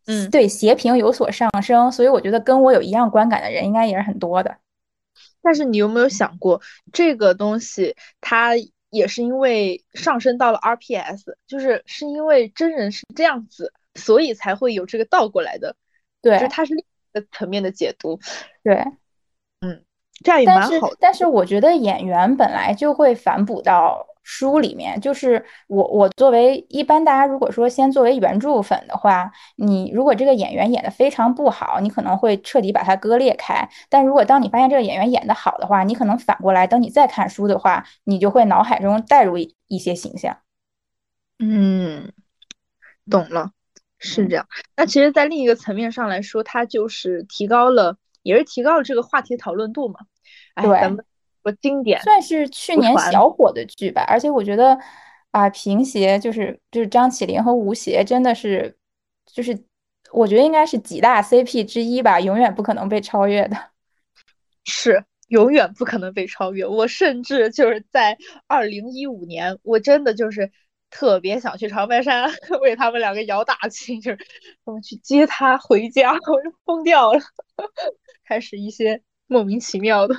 [0.07, 1.91] 嗯，对斜屏有所上升。
[1.91, 4.55] 所以我觉得跟我有一样观感的人，应该也是很多的。
[5.41, 6.61] 但是你有没有想过，
[6.93, 8.53] 这个东西它
[8.89, 15.75] 也是因为上升到了 RPS，就是是因为真人是这样子，所以才会有这个倒过来的，
[16.21, 18.19] 对，就是它是另一个层面的解读，
[18.63, 18.75] 对，
[19.61, 19.83] 嗯，
[20.23, 20.89] 这样也蛮好。
[20.99, 24.07] 但是我觉得演员本来就会反哺到。
[24.23, 33.67] 书里面就是我，我作为一般大家如果说先作为原著粉的话，你如果这个演员演的非常不好，你可能会彻底把它割裂开。
[33.89, 40.37] 但如果当你发现这个演员演的好的话，你可能反过来，等你再看书的话，你就会脑海中带入一一些形象。
[41.39, 42.11] 嗯，
[43.09, 43.51] 懂了，
[43.97, 44.47] 是这样。
[44.75, 49.99] 那其实，在另一个层面上来说，它就是提高了，也是提高了这个话题讨论度嘛。
[50.61, 50.97] 对。
[51.43, 54.77] 我经典算是去年小火的剧吧，而且我觉得
[55.31, 58.75] 啊，平邪就是就是张起灵和吴邪真的是，
[59.25, 59.57] 就是
[60.11, 63.57] 我觉得应该是几大 CP 之一吧，永远不可能被超越的，
[64.65, 66.65] 是永远不可能被超越。
[66.65, 70.51] 我甚至就是在二零一五年，我真的就是
[70.89, 72.29] 特别想去长白山
[72.61, 74.17] 为他们两个摇大旗，就是
[74.65, 77.21] 我们去接他回家，我就疯掉了，
[78.27, 80.15] 开始一些莫名其妙的。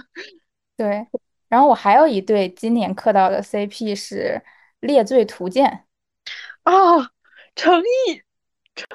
[0.77, 1.07] 对，
[1.49, 4.43] 然后我还有一对今年磕到的 CP 是
[4.81, 5.85] 《猎罪图鉴》
[6.73, 7.11] 啊，
[7.55, 8.23] 成毅，
[8.75, 8.89] 成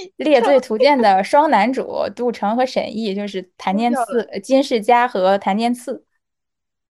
[0.00, 6.04] 毅，《猎罪图鉴》的双男主杜成和沈毅，就是谭健次、金世佳和谭健次。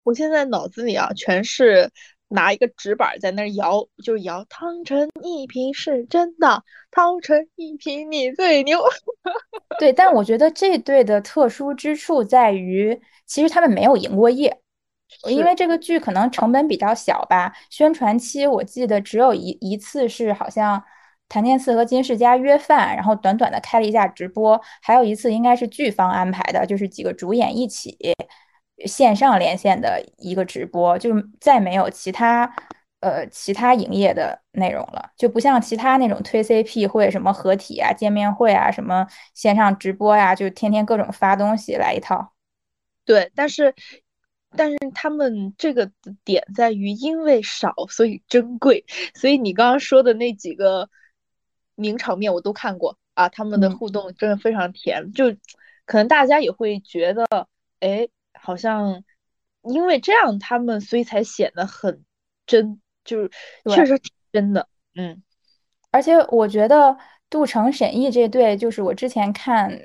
[0.04, 1.90] 我现在脑子里啊，全是
[2.28, 4.44] 拿一个纸板在那摇，就摇。
[4.50, 8.84] 汤臣一品是真的，汤臣一品你最牛。
[9.80, 13.00] 对，但我觉得这对的特殊之处在于。
[13.26, 14.60] 其实他们没有赢过业，
[15.30, 17.54] 因为这个剧可能成本比较小吧。
[17.70, 20.84] 宣传期我记得只有一一次是好像
[21.30, 24.60] 谭健次和金世佳约饭，然后短短的开了一下直播。
[24.82, 27.98] 还有一次应该是剧方安排的，就是几个主演一起
[28.86, 32.54] 线上连线的一个直播，就是再没有其他
[33.00, 42.33] 呃其他营业的内容了，就不像其他那种推 CP 会什么合体啊、见面会啊、什么线上直播呀，就天天各种发东西来一套。
[43.06, 43.76] 对，但是
[44.56, 45.92] 但是他们这个
[46.24, 50.90] 点在于，因为少所以珍贵，所以你刚刚说的那几个
[51.76, 55.36] 名场面我都看过啊，他们的互动真的非常甜，就
[55.86, 57.26] 可能大家也会觉得，
[57.82, 58.08] 哎，
[58.40, 59.04] 好像
[59.64, 62.04] 因为这样他们所以才显得很
[62.46, 63.32] 真，就是
[63.70, 65.22] 确实挺真的，嗯，
[65.92, 66.98] 而且我觉得
[67.30, 69.78] 杜成沈毅这对，就是我之前看。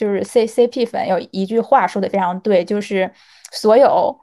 [0.00, 3.12] 就是 C C P 粉有一句话说的非常对，就是
[3.52, 4.18] 所有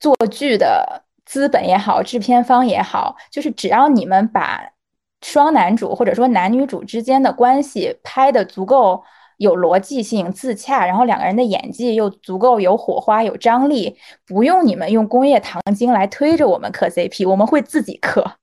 [0.00, 4.72] 做剧的资本也好，制片方也好，就是只要你们把
[5.20, 9.04] 双男主或者说男女主之间的关系拍的足够
[9.36, 18.38] 有逻辑性、自洽，然后两个人的演技又足够有火花、有张力，不用你们用工业糖精来推着我们磕 C P，我们会自己磕。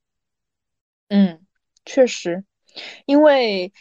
[1.08, 1.40] 嗯，
[1.84, 2.44] 确实，
[3.06, 3.72] 因为。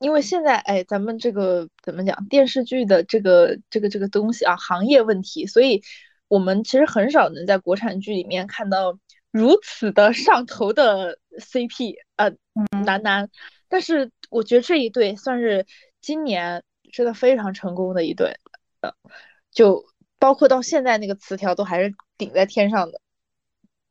[0.00, 5.82] 因为现在，哎，咱们这个怎么讲电视剧的这个这个这个东西啊，行业问题，所以
[6.26, 8.98] 我们其实很少能在国产剧里面看到
[9.30, 12.32] 如此的上头的 CP，呃，
[12.84, 13.28] 男男。
[13.68, 15.66] 但是我觉得这一对算是
[16.00, 18.34] 今年真的非常成功的一对，
[18.80, 18.92] 呃，
[19.52, 19.84] 就
[20.18, 23.00] 包括到现在那个词条都还是顶在天上的。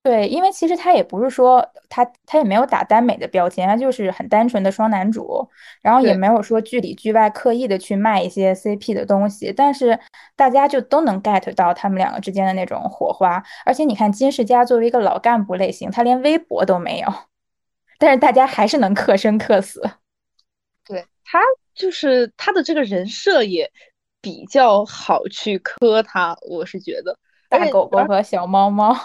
[0.10, 5.48] 对，因为其实他也不是说他他也没有打耽美的标签，他就是很单纯的双男主，
[5.84, 10.00] 然后也没有说剧里剧外刻意的去卖一些 CP 的东西，但是
[10.36, 13.44] 大家就都能 get 到他们两个之间的那种火花。
[13.68, 17.14] 而且你看金世佳作为一个老干部类型，他连微博都没有，
[18.00, 19.80] 但是大家还是能克生克死。
[20.84, 21.40] 对他
[21.76, 23.72] 就是他的这个人设也
[24.22, 27.16] 比较好去磕他，我是觉得
[27.48, 28.96] 大狗狗和小猫猫。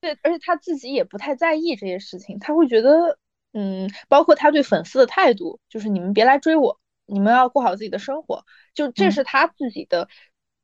[0.00, 3.18] 对，而且他自己也不太在意这些事情，他会觉得，
[3.52, 8.44] 嗯，包括他对粉丝的态度，就是你们别来追我，你们要过好自己的生活，
[8.74, 10.08] 就这是他自己的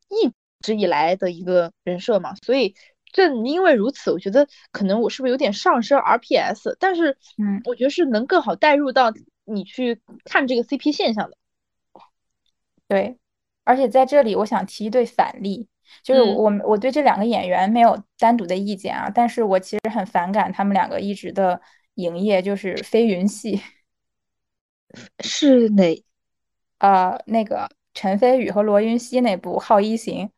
[0.08, 2.34] 一直以来的一个人设嘛。
[2.36, 2.76] 所以
[3.12, 9.12] 正因为如此，我觉得可能我是不是有点上升 RPS，但是，嗯，我觉得是能更好带入到
[9.44, 11.36] 你去看这个 CP 现象的。
[12.86, 13.18] 对，
[13.64, 15.66] 而且在这里我想提一对反例。
[16.02, 21.60] 就是我我对这两个演员没有单独的意见啊，但是我其实很反感他们两个一直的
[21.94, 23.60] 营业，就是飞云系，
[25.20, 26.04] 是哪？
[26.78, 30.28] 呃，那个陈飞宇和罗云熙那部《好一行》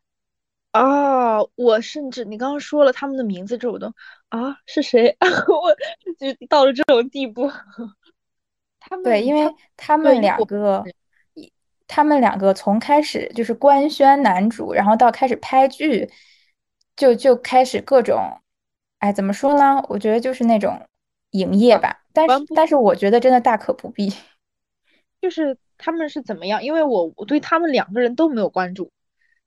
[0.78, 3.92] 啊，我甚至你刚刚说了他们的名字之后，我都
[4.28, 5.16] 啊是谁？
[5.20, 5.74] 我
[6.18, 7.50] 就到了这种地步。
[8.78, 10.84] 他们对，因为他们两个。
[11.88, 16.10] 他们两个从开始就是官宣男主，然后到开始拍剧，
[16.96, 18.40] 就就开始各种，
[18.98, 19.80] 哎，怎么说呢？
[19.88, 20.80] 我觉得就是那种
[21.30, 22.02] 营业吧。
[22.12, 24.12] 但是，但是我觉得真的大可不必。
[25.22, 26.62] 就是他们是怎么样？
[26.62, 28.90] 因为我我对他们两个人都没有关注，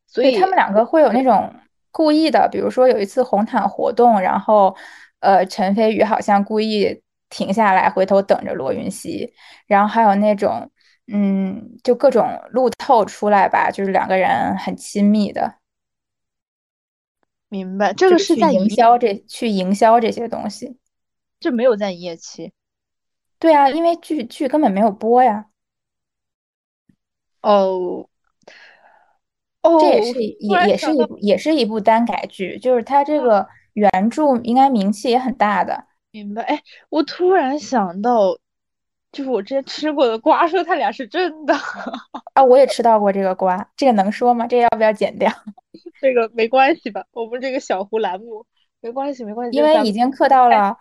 [0.08, 1.54] 所以他们两个会有那种
[1.92, 4.76] 故意的，比如说有一次红毯活动，然后
[5.20, 9.34] 呃，陈飞宇好像故意停下来回头等着罗云熙，
[9.68, 10.72] 然后还有那种。
[11.12, 15.56] 嗯，就各种路透出来吧，就是两个人很亲密的。
[17.48, 20.78] 明白，这个是在营销这去营销这些东西，
[21.40, 22.54] 这没有在营业期。
[23.40, 25.48] 对啊，因为剧剧根本没有播呀。
[27.42, 28.08] 哦，
[29.64, 35.88] 哦，这也是也也是一部也是一部单改剧，就是它这个原著应该名气也很大的。
[36.12, 38.38] 明白，哎，我突然想到。
[39.12, 41.54] 就是我之前吃过的瓜，说他俩是真的
[42.34, 42.44] 啊！
[42.44, 44.46] 我也吃到过这个瓜，这个能说吗？
[44.46, 45.32] 这个要不要剪掉？
[46.00, 47.04] 这个没关系吧？
[47.14, 48.46] 我们这个小胡栏目
[48.82, 49.58] 没关系，没关系。
[49.58, 50.78] 因为已经磕到了，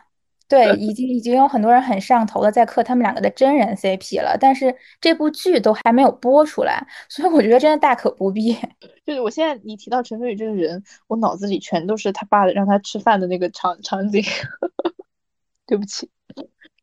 [0.47, 8.55] 对，已经已经有很多人很上头的在磕他们两个的真人 CP 了，但是这部剧都还没有播出来，所以我觉得真的大可不必。
[9.07, 14.23] 就是我现在你提到陈飞宇这个人，我脑子里全都是他爸让他吃饭的那个场场景。
[15.67, 16.11] 对不起。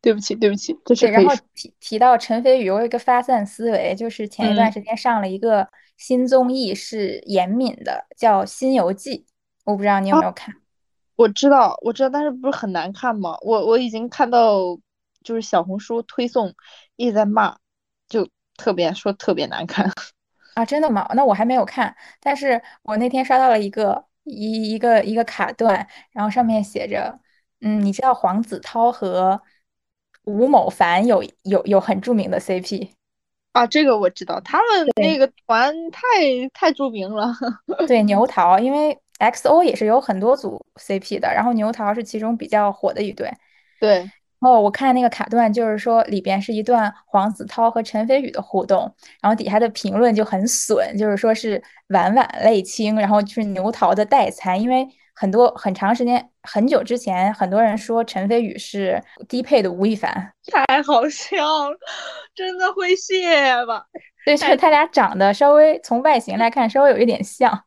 [0.06, 1.08] 对不起，对不起，这是。
[1.08, 9.18] 然后提提到陈飞宇，我有一个发散思维，就是前一段时间上了一个新综艺，是严敏的，叫《新游记》，
[9.64, 10.53] 我不知道你有没有看。
[11.16, 13.36] 我知道，我知道，但是不是很难看吗？
[13.41, 14.60] 我我已经看到，
[15.24, 16.53] 就是小红书推送
[16.97, 17.58] 一直在骂，
[18.08, 19.91] 就特别说特别难看。
[20.53, 21.10] 啊，真的吗？
[21.16, 27.20] 那我还没有看，但是我那天刷到了一个一一个一个卡段，然后上面写着，
[27.62, 29.41] 嗯，你知道黄子韬和。
[30.26, 32.89] 吴某凡有有有很著名的 CP
[33.53, 36.01] 啊，这个我知道，他们那个团太
[36.53, 37.34] 太著名了。
[37.88, 43.32] 对牛桃，因为 XO 也是有很多组 CP 的，然后牛桃是其中比较火的一对。
[43.80, 44.11] 对。
[44.39, 60.34] 哦，我看那个卡段，就是说里边是一段黄子韬和陈飞宇的互动，然后底下的评论就很损，就是说是晚晚泪倾，然后就是牛桃的代餐，因为很多很长时间很久之前，很多人说陈飞宇是低配的吴亦凡，
[60.68, 61.78] 太好笑了，
[62.36, 63.86] 真的会谢吧？
[64.26, 67.63] 对，就是他俩长得稍微从外形来看稍微有一点像。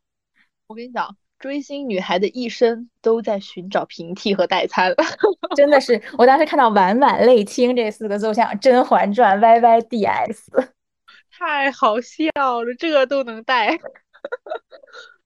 [0.67, 1.17] 我跟你讲。
[1.39, 4.93] 追星女孩的一生都在寻找平替和代餐，
[5.55, 6.03] 真的是。
[6.19, 10.51] 我当时看到“晚晚泪倾”这四个字，我想《甄嬛传》Y Y D S，
[11.31, 13.79] 太好笑了，这个都能带。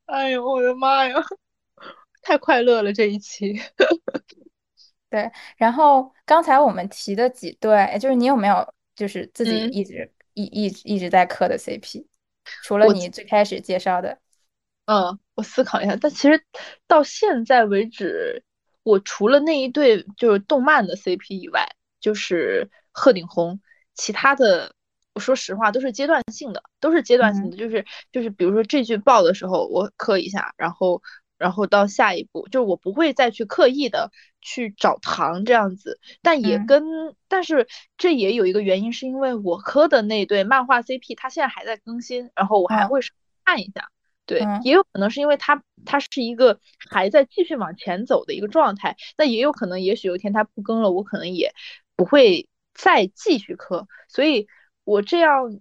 [0.04, 1.14] 哎呦，我的妈呀，
[2.22, 3.60] 太快乐了这一期。
[5.10, 12.06] 对，然后刚才我们提的几对，就是你有没有就是自己一直一一直一直在磕的 CP？
[12.64, 14.18] 除了你最开始介绍的。
[14.86, 16.42] 嗯，我思考一下，但其实
[16.88, 18.42] 到现在为止，
[18.82, 21.68] 我除了那一对就是动漫的 CP 以外，
[22.00, 23.60] 就是鹤顶红，
[23.94, 24.74] 其他的，
[25.14, 31.00] 我说实话都是阶段性的，都是阶段性的，就是就是比如说这句爆的时候我磕一下，然后
[31.42, 36.84] 然后到下一步，就是我不会再去刻意的去找糖这样子，但也跟
[37.26, 37.66] 但是
[37.98, 43.00] 这也有一个原因，是因为我磕的那对漫画 CP 它现在还在更新，然后我还会
[43.44, 43.90] 看一下。
[44.24, 51.52] 对，也有可能是因为它它是一个还在继续往前走的一个状态，那也有可能，也许有一天它不更了，我可能也
[51.96, 54.46] 不会再继续磕，所以
[54.84, 55.60] 我这样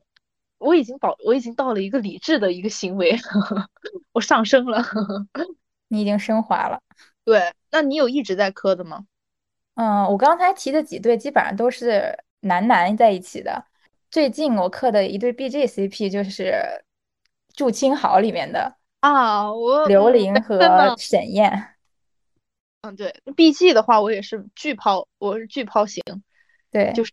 [0.59, 3.17] 我已经保我已经到了一个理智的一个行为，
[4.13, 4.85] 我上升了，
[5.91, 6.81] 你已经升华了。
[7.23, 9.05] 对，那你有一直在磕的吗？
[9.75, 13.65] 嗯，我刚才提的几对基本上都是男男在一起的，
[14.09, 16.83] 最近我磕的一对 BG CP 就是。
[17.53, 21.75] 祝青豪里面的啊，我刘琳和沈燕。
[22.79, 26.01] 嗯，对，B G 的话，我也是巨抛，我是巨抛型。
[26.71, 27.11] 对，就是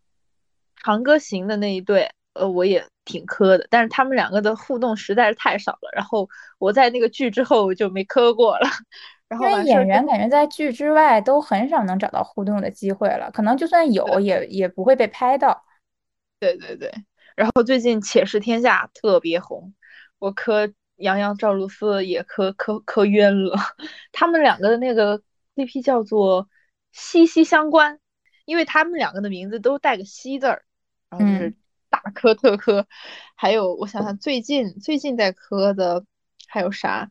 [0.76, 5.90] 长歌行的那一对，呃，我也挺磕的，但是他们两个的互动实在是太少了。
[5.94, 6.28] 然后
[6.58, 8.68] 我在那个剧之后就没磕过了。
[9.28, 15.64] 然后演员感觉在剧之外都很少能找到互动的机会了，可能就算有，也也不会被拍到。
[16.40, 16.92] 对对对，
[17.34, 19.74] 然后最近《且试天下》特别红。
[20.18, 23.56] 我磕杨洋赵露思也磕磕磕冤了，
[24.12, 25.22] 他们两个的那个
[25.56, 26.48] CP 叫做
[26.92, 28.00] 息息相关，
[28.46, 30.64] 因为他们两个的名字都带个西字儿，
[31.10, 31.54] 然后就是
[32.02, 32.86] 大磕特磕。
[33.34, 36.04] 还有我想想，最近最近在磕的
[36.48, 37.10] 还有啥？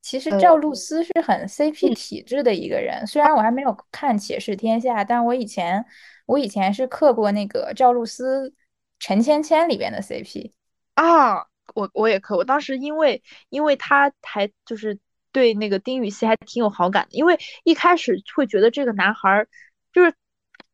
[0.00, 5.84] 其实赵露思是很 CP 体质的一个人，虽然我还没有看《且试天下》，但我以前
[6.26, 8.52] 我以前是磕过那个赵露思
[8.98, 10.52] 陈芊芊里边的 CP
[10.94, 11.46] 啊。
[11.74, 14.98] 我我也磕，我当时因为因为他还就是
[15.30, 19.46] 对那个丁禹兮还挺有好感的，因为一开始会觉得这个男孩
[19.92, 20.12] 就是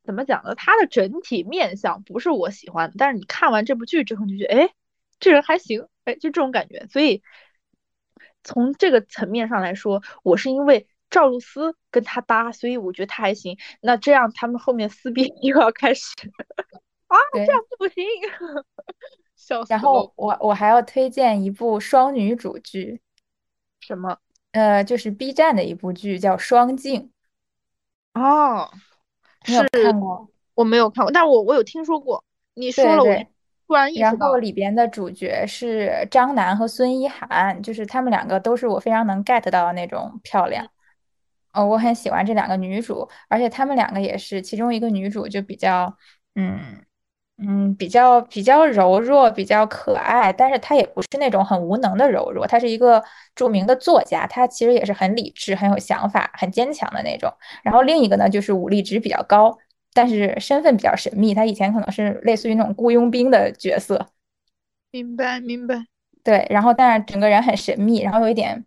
[0.08, 0.54] 怎么讲呢？
[0.54, 4.74] 他的整体面相不是我喜欢的，但是你看完这部剧之后，你就觉得哎，
[5.20, 6.86] 这人还行，哎，就这种感觉。
[6.90, 7.22] 所以
[8.42, 13.58] 从这个层面上来说，我是因为赵露思跟他搭，所以我觉得他还行。
[13.82, 16.06] 那这样他们后面撕逼又要开始
[17.08, 17.16] 啊？
[17.34, 18.02] 这样不行。
[19.36, 23.02] 笑然后我我还要推荐一部双女主剧，
[23.80, 24.16] 什么？
[24.52, 27.12] 呃，就是 B 站的一部剧，叫《双镜》。
[28.18, 28.72] 哦，
[29.46, 30.28] 你有看过？
[30.54, 32.22] 我没有看过，但是我我有听说过。
[32.54, 33.26] 你说了，我
[33.66, 34.10] 突然意识到。
[34.10, 40.68] 然后里边的主角是张楠和孙一涵，就是他们两个都是我非常能 get 到的那种漂亮。
[41.52, 45.96] 哦，我很喜欢这两个女主，而且他们两个也是其中一个女主就比较，
[46.34, 46.84] 嗯。
[47.40, 53.00] 嗯，比较比较柔弱，比较可爱，但是他也不是那种很无能的柔弱，他是一个
[53.36, 57.32] 著名的作家，他其实也是很理智、很有想法、很坚强的那种。
[57.62, 59.56] 然后另一个呢，就是武力值比较高，
[59.94, 64.08] 但是身份比较神秘，他以前可能是类似于那种雇佣兵的角色。
[64.90, 65.84] 明白，明白。
[66.24, 68.66] 对，然后但是整个人很神秘，然后有一点，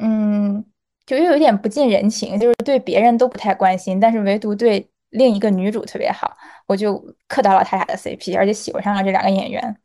[0.00, 0.64] 嗯，
[1.06, 4.88] 就又有点不近人情，就是对别人都不太关心，但是唯独对。
[5.12, 6.36] 另一个女主特别好，
[6.66, 9.76] 我就磕到了他俩的 CP，而且喜欢上了这两个演员，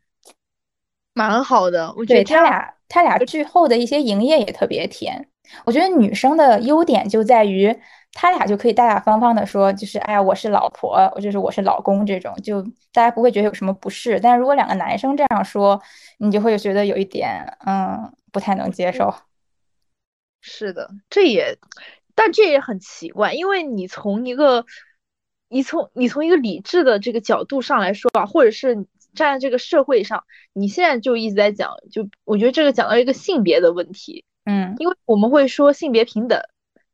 [1.13, 1.93] 蛮好的。
[1.97, 5.27] 我觉得他俩他俩剧后的一些营业也特别甜。
[5.65, 7.77] 我觉得女生的优点就在于
[8.13, 12.61] 他俩就可以大大方方的说，就是哎呀，我是老婆，我就是我是老公这种，就
[12.93, 14.19] 大家不会觉得有什么不适。
[14.21, 15.81] 但是如果两个男生这样说，
[16.19, 19.13] 你就会觉得有一点嗯不太能接受。
[20.39, 21.57] 是的，这也，
[22.15, 24.65] 但这也很奇怪，因为你从一个。
[25.49, 28.75] 你从你从一个理智的这个角度上来说吧，或者是
[29.13, 30.23] 站在这个社会上，
[30.53, 36.41] 你现在就一直在讲，就我觉得这个讲到一个性别的问题，嗯，因为我们会说性别平等，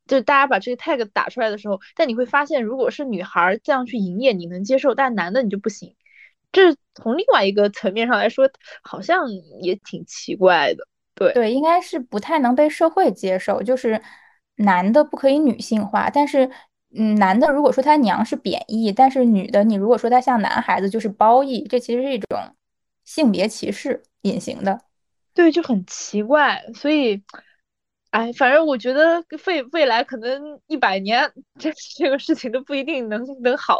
[0.07, 5.95] 就是大家把这个 tag 打出来的时候，但你会发现，如果是女孩这样去营业，你能接受，但男的你就不行。
[6.51, 8.47] 这从另外一个层面上来说，
[8.83, 9.27] 好像
[9.61, 10.87] 也挺奇怪的。
[11.15, 14.01] 对对，应该是不太能被社会接受，就是
[14.57, 16.49] 男的不可以女性化，但是
[16.95, 22.27] 嗯，男的如果说他娘是贬义，但是女的你如果说他像男孩子就是褒义，这其实是一种
[23.05, 24.81] 性别歧视，隐形的。
[25.33, 27.23] 对，就很奇怪，所以。
[28.13, 31.27] 哎，反正我觉得未未来可能一百年，
[31.57, 33.79] 这这个事情都不一定能能好，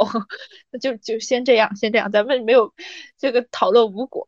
[0.72, 2.74] 那就就先这样，先这样，咱们没有
[3.16, 4.28] 这个讨论无果。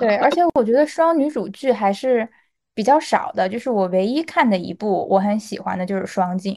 [0.00, 2.28] 对，而且我觉得双女主剧还是
[2.74, 6.52] 比较少的，就是我唯一看的一部我很喜欢的就是《双镜》。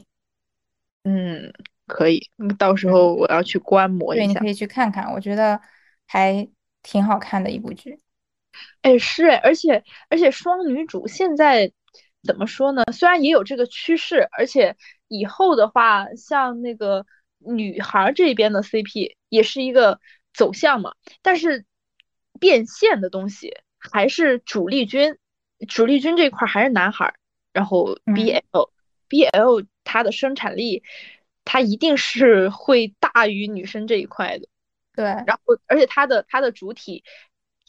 [1.04, 1.52] 嗯，
[1.86, 4.24] 可以，到时候我要去观摩一下。
[4.24, 5.60] 对，你可以去看看，我觉得
[6.06, 6.48] 还
[6.82, 7.98] 挺好看的一部剧。
[8.82, 11.72] 哎，是哎，而且而且双女主现在。
[12.24, 12.84] 怎么说呢？
[12.92, 14.76] 虽然也有这个趋势，而且
[15.08, 17.04] 以后的话，像那个
[17.38, 19.98] 女孩这边的 CP 也是一个
[20.32, 20.94] 走向嘛。
[21.20, 21.66] 但是
[22.38, 25.18] 变现的东西还是主力军，
[25.66, 27.12] 主力军这块还是男孩。
[27.52, 30.82] 然后 BL，BL 它的生产力，
[31.44, 34.48] 它一定是会大于女生这一块的。
[34.94, 35.04] 对。
[35.04, 37.04] 然后，而且它的它的主体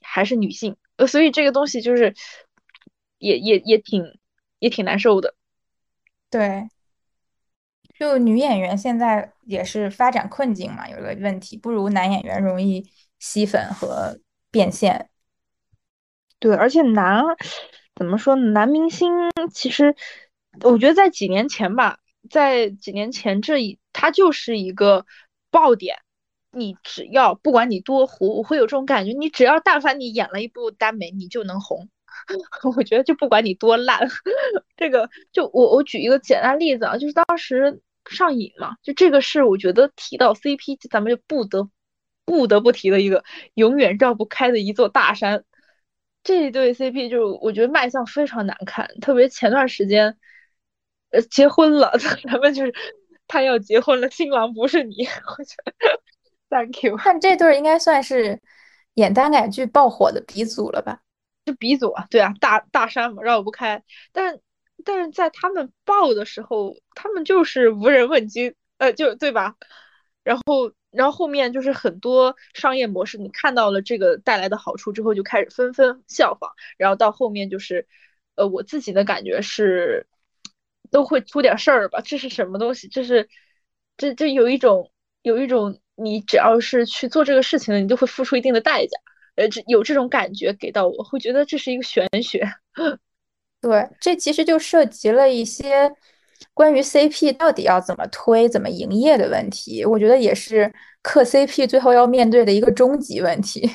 [0.01, 2.15] 还是女性，呃，所以这个东西就是
[3.17, 4.19] 也也也挺。
[4.59, 5.35] 也挺难受的，
[6.29, 6.69] 对，
[7.99, 12.89] 就女演员现在也是发展困境嘛，有个问题，不如男演员容易
[13.19, 15.09] 吸粉和变现。
[16.39, 17.25] 对，而且男
[17.93, 18.51] 怎么说呢？
[18.51, 19.11] 男明星
[19.53, 19.93] 其实，
[20.61, 21.99] 我觉得在几年前吧，
[22.33, 25.05] 在几年前这一他就是一个
[25.51, 25.97] 爆点，
[26.51, 31.87] 你只要不管你多糊，我会有这种感觉，你只要但凡你演了一部耽美，你就能红。
[32.75, 34.09] 我觉得就不管你多烂，
[34.75, 41.69] 这个就我我举一个简单例子啊，就是当时上瘾嘛，就这个是我觉得提到 CP，咱们就不得
[42.25, 43.23] 不得不提的一个
[43.53, 45.43] 永远绕不开的一座大山。
[46.23, 50.17] 这一对 CP 就我觉得卖相非常难看，特别前段时间
[51.13, 51.91] 呃结婚了，
[52.29, 52.73] 咱们就是
[53.27, 55.05] 他要结婚了，新郎不是你，
[55.37, 55.73] 我觉得
[56.49, 56.97] Thank you。
[57.03, 58.41] 但这对应该算是
[58.95, 60.99] 演耽改剧爆火的鼻祖了吧？
[61.45, 63.83] 就鼻祖啊，对啊，大大山嘛，绕不开。
[64.11, 64.39] 但
[64.85, 69.55] 但是在他们爆的时候，他们就是无人问津，呃，就对吧？
[70.23, 76.51] 然后然后后面就是很多商业模式，你看到了这个带来的好处之后，就开始纷纷效仿。
[76.77, 77.87] 然后到后面就是，
[78.35, 80.07] 呃，我自己的感觉是，
[80.93, 81.99] 都会出点事儿吧？
[82.01, 82.87] 这是什么东西？
[82.87, 83.27] 这是
[83.97, 84.91] 这这有一种
[85.23, 88.97] 有一种，你只要是去做这个事情了，你就会付出一定的代价。
[89.35, 92.47] 呃，这有这种感觉给到我，会觉得这是一个玄学。
[93.59, 95.91] 对，这其实就涉及了一些
[96.53, 99.83] 关于 CP 到底要怎么推、怎么营业的问题。
[99.83, 100.71] 我觉得也是
[101.01, 103.67] 磕 CP 最后要面对的一个终极问题。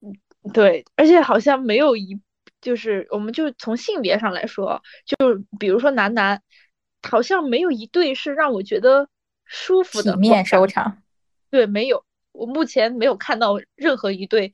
[0.00, 0.12] 嗯，
[0.52, 2.20] 对，而且好像没有一，
[2.60, 5.16] 就是我们就从性别上来说，就
[5.58, 6.42] 比如说男男，
[7.02, 9.08] 好像没有一对是让我觉得
[9.44, 11.02] 舒服的体面收场。
[11.50, 12.04] 对，没有。
[12.32, 14.52] 我目前没有看到任何一对，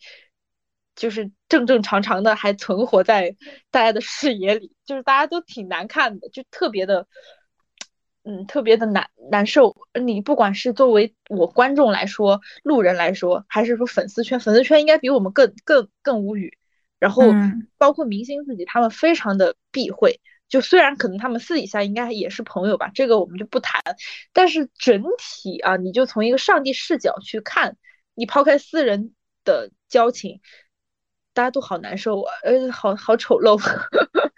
[0.97, 3.37] 就是正正常常的还存活在
[3.71, 7.07] 大家的视野里，就是大家都挺难看的，就特别的，
[8.23, 9.77] 嗯，特别的难难受。
[10.01, 16.57] 你不管是作为我观众来说，路人来说，还是说粉丝圈，粉丝圈应该比我们更更更无语。
[17.05, 17.23] 然后
[17.77, 20.23] 包括明星自己，他们非常的避讳。
[20.49, 23.83] 就虽然可能他们私底下应该也是朋友吧，这个我们就不谈。
[24.33, 27.77] 但是整体啊，你就从一个上帝视角去看，
[28.15, 29.13] 你抛开私人
[29.45, 30.41] 的交情，
[31.35, 33.61] 大家都好难受啊，呃，好好丑陋。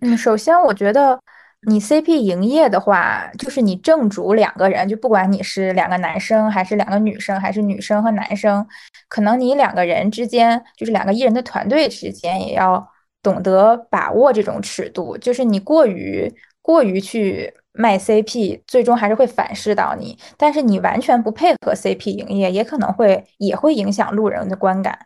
[0.00, 1.22] 嗯，首先我觉得
[1.62, 8.66] 你 CP 营业的话，就是你正主两个人，就不管你是两个男生还是两个女生，还是女生和男生，
[9.08, 12.88] 可能你两个人之间，就是两个艺人的团队之间，也要。
[13.22, 16.32] 懂得把握这种尺度，就是你过于
[16.62, 20.16] 过于去卖 CP，最终还是会反噬到你。
[20.36, 24.96] 但是你完全不配合 CP 营业，也可能会也会影响路人的观感。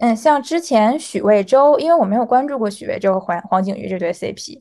[0.00, 4.60] 嗯，像之前许魏洲，因为我没有关注过许魏洲和黄黄景瑜这对 CP，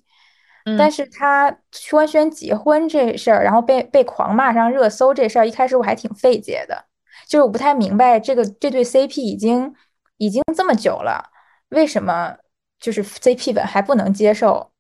[0.77, 1.55] 但是他
[1.89, 6.85] 官宣结婚这事儿，然后被被狂骂上热搜这事儿，一开始我还挺费解的，
[7.27, 9.73] 就是我不太明白这个这对 CP 已经
[10.17, 11.29] 已经这么久了，
[11.69, 12.37] 为什么？
[12.79, 14.71] 就是 CP 粉还不能接受，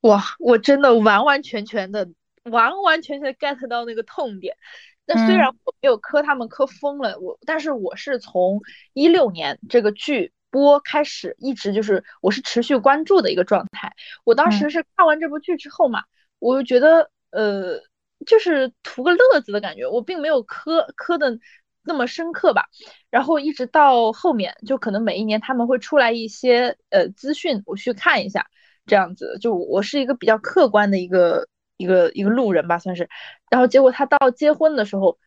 [0.00, 0.22] 哇！
[0.38, 2.08] 我真的完完全全的、
[2.44, 4.56] 完完全全 get 到那个痛点。
[5.04, 8.62] 那虽然我没有磕他们磕疯了，我但是我是从
[8.94, 13.92] 一六年这个剧播开始，一直就是我是持续关注的一个状态。
[14.24, 16.02] 我当时是看完这部剧之后嘛，
[16.38, 17.80] 我就觉得呃，
[18.26, 21.38] 就是图个乐子的感觉，我并没有磕磕的
[21.84, 22.64] 那么深刻吧。
[23.10, 28.46] 然后一直到后面，就可能每一年他们会出来一些呃资讯，我去看一下，
[28.86, 29.38] 这样子。
[29.40, 31.46] 就我是一个比较客观的一个
[31.76, 33.08] 一个一个路人吧，算是。
[33.50, 35.18] 然后结果他到结婚的时候。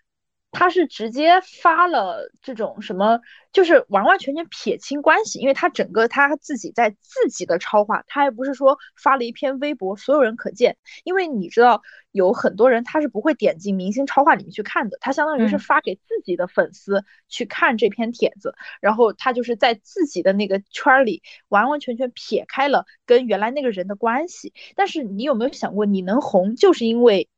[0.51, 3.19] 他是直接发了这种什么，
[3.53, 10.77] 就是完完全全撇清关系，因为他整个他自己在自己的超话，他还不是说发了一篇微博，所有人可见。
[11.03, 11.81] 因为你知道
[12.11, 24.53] 有很多人他是不会点进明星超话里面去看的，他相当于是发给自己的粉丝去看这篇帖子，然后他就是在自己的那个圈里完完全全撇开了跟原来那个人的关系。
[24.75, 27.29] 但是你有没有想过，你能红就是因为？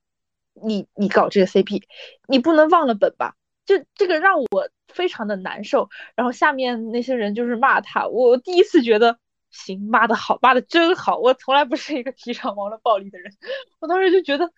[0.53, 1.83] 你你搞这个 CP，
[2.27, 3.35] 你不能忘了本吧？
[3.65, 5.89] 就这个让我非常的难受。
[6.15, 9.17] 然后下面那些人就是骂他，我第一次觉得
[9.51, 11.17] 行，骂的好，骂的真好。
[11.17, 13.33] 我从来不是一个提倡网络暴力的人，
[13.79, 14.51] 我当时就觉得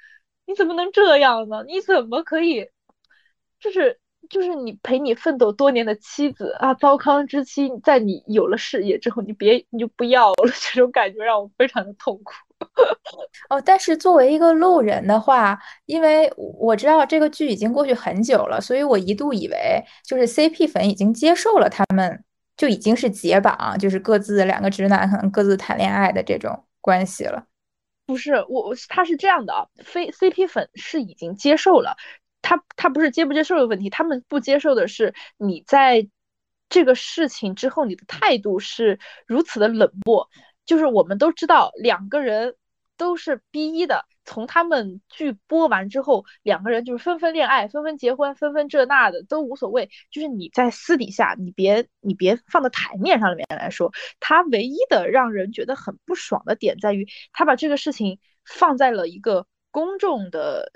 [0.46, 1.64] 你怎么能这样呢？
[1.68, 2.70] 你怎么可以，
[3.60, 4.00] 就是
[4.30, 12.34] 就是你陪你奋斗多年的妻子啊，糟糠之妻，在你有了事业之后，你别你就不要了， 这种感觉让我非常的痛苦。
[13.50, 22.24] 哦，但是作为一个路人的话，因为我知道这个剧已经过去很久了，所以我一度以为就是 CP 粉已经接受了他们
[22.58, 27.46] 就已经是解绑，就是各自两个直男可能各自谈恋爱的这种关系了。
[28.08, 31.98] 不是我，我他是这样的啊，非 CP 粉是已经接受了，
[32.46, 36.08] 他他不是接不接受的问题，他们不接受的是你在
[36.70, 40.30] 这个事情之后你的态度是如此的冷漠。
[40.66, 42.56] 就是我们都知道，两个人
[42.98, 44.06] 都是 B 一的。
[44.28, 49.92] 从他们剧播完之后，两个人就是纷纷恋爱、纷纷结婚、纷纷这那的都无所谓。
[50.10, 53.92] 就是你在私底下，你别你别放到台面上里面来说。
[54.20, 60.72] 他唯一的让人觉得很不爽的点在于，他把这个事情放在了一个公众的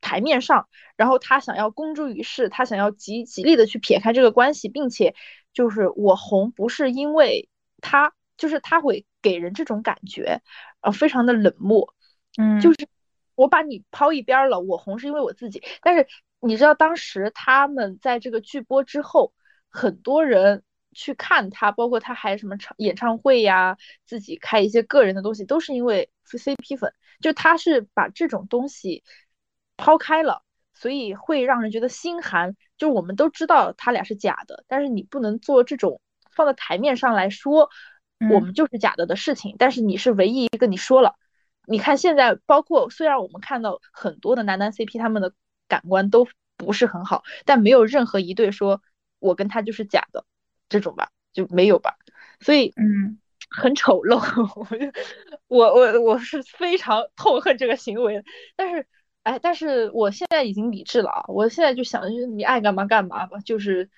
[0.00, 5.14] 台面上，然后他想要公诸于世，他想要极极力的去撇开这个关系，并且
[5.52, 7.48] 就是我红不是因为
[7.80, 8.12] 他。
[8.40, 10.40] 就是他会给人这种感觉，
[10.80, 11.94] 呃，非常的冷漠，
[12.38, 12.88] 嗯，就是
[13.34, 15.62] 我把你抛一边了，我红是因为我自己。
[15.82, 16.06] 但是
[16.40, 19.34] 你知道当时他们在这个剧播之后，
[19.68, 20.62] 很多人
[20.94, 23.76] 去看他，包括他还什么唱演唱会呀，
[24.06, 29.04] 自己开一些个人的东西，都是因为 CP 粉，就他是把这种东西
[29.80, 30.42] 抛开了，
[30.74, 32.56] 所以会让人觉得心寒。
[32.76, 36.00] 就我们都知道他俩是假的，但是你不能做这种
[36.30, 37.70] 放在台面上来说。
[38.30, 41.14] 我们就是假的的事情，但是你是唯一一个你说了。
[41.66, 45.32] 你看现在，包括虽然我们看到很多的男男 CP，他们的
[45.68, 46.28] 感官都
[46.58, 48.82] 不是很好，但没有任何一对说
[49.20, 50.26] 我跟他就是假的
[50.68, 51.96] 这种吧，就没有吧。
[52.40, 53.18] 所以，嗯，
[53.48, 54.20] 很丑陋。
[55.48, 58.22] 我我我是非常痛恨这个行为。
[58.54, 58.86] 但是，
[59.32, 61.24] 哎，但是我现在已经理智了啊！
[61.28, 63.90] 我现在就想，就是你爱干嘛干嘛吧，就是，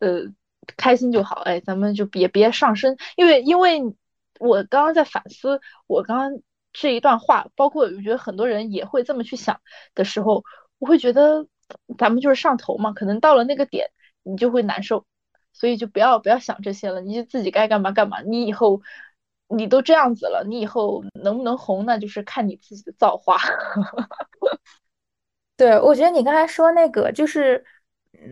[0.00, 0.32] 呃。
[0.78, 3.82] 开心就好，哎，咱们就别别上升，因为因为
[4.40, 6.40] 我刚刚在反思我刚刚
[6.72, 9.60] 这一段话，包括我觉得很多人也会这么去想
[9.94, 10.42] 的时候，
[10.78, 11.46] 我会觉得
[11.98, 13.90] 咱们就是上头嘛，可能到了那个点
[14.22, 15.04] 你就会难受，
[15.52, 18.80] 所以就不要不要想这些了，你就自己该干嘛干嘛，你以后
[19.54, 23.38] 你都这样子了，你以后能不能红，那就是看你自己的造化。
[25.56, 27.64] 对，我觉得你刚才说那个就是。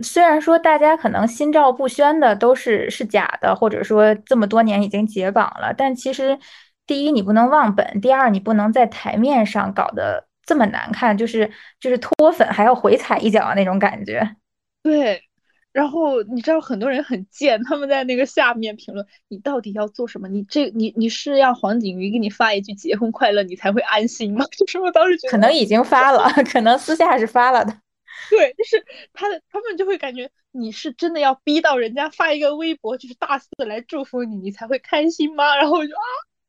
[0.02, 6.38] 虽然说大家可能心照不宣的都是是假的，或者说这么多年已经解绑了，但其实
[6.86, 14.36] 第一你不能忘本，第二你不能在台面上搞得这么难看，就是就是脱粉还要回踩一脚的那种感觉。
[14.82, 15.22] 对，
[15.72, 20.28] 然后你知道很多人很贱，他们在那个下面评论你到底要做什么？
[20.28, 24.44] 你这你你是要黄景瑜给你发一句结婚快乐你才会安心吗？
[24.56, 27.72] 就是我当时觉得可能已经发了， 可能私下是发了的。
[28.30, 35.56] 对，就是他的，他们就会感觉你是真的要逼到人家发一个微博，就是大肆来祝福你，你才会开心吗？
[35.56, 36.04] 然后我就啊，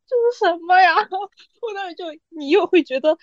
[0.06, 0.96] 这是什么呀？
[0.98, 3.18] 我当时就，你又会觉得，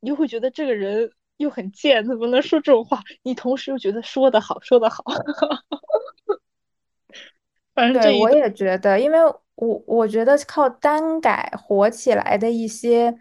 [0.00, 1.10] 你又会觉得这个人
[1.40, 3.02] 又很贱，怎么能说这种话？
[3.22, 5.02] 你同时又觉得说的好，说的好。
[7.74, 9.18] 反正对，我也觉得，因为
[9.56, 13.18] 我我觉得靠单改火起来的一些。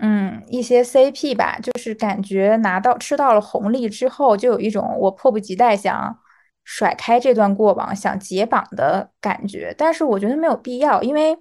[0.00, 6.16] 嗯，一些 CP 吧，就是感觉拿到吃到了红利之后，就有一种我迫不及待想
[6.62, 9.74] 甩开这段过往、想解绑的感觉。
[9.76, 11.36] 但是我觉得没有必要，因为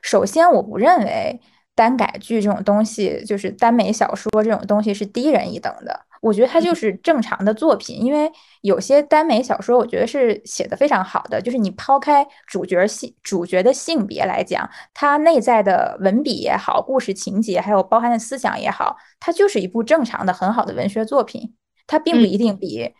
[0.00, 1.42] 首先我不认为
[1.80, 5.98] 单改剧这种东西，就是耽美小说这种东西是低人一等的。
[6.20, 11.40] 我觉得它就是正常的作品，因为有些耽美小说，我觉得是写的非常好的。
[11.40, 21.54] 就是你抛开主角性、主角的性别来讲，它内在的文笔也好，故事情节还有包含的思想也好，它就是一部正常的、很好的文学作品。
[21.86, 22.92] 它并不一定比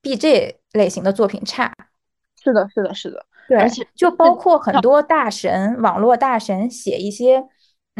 [0.00, 1.72] B J 类型的作品差。
[2.40, 3.26] 是的，是的，是的。
[3.48, 7.42] 对，而且就包括很多大神、网络大神写一些。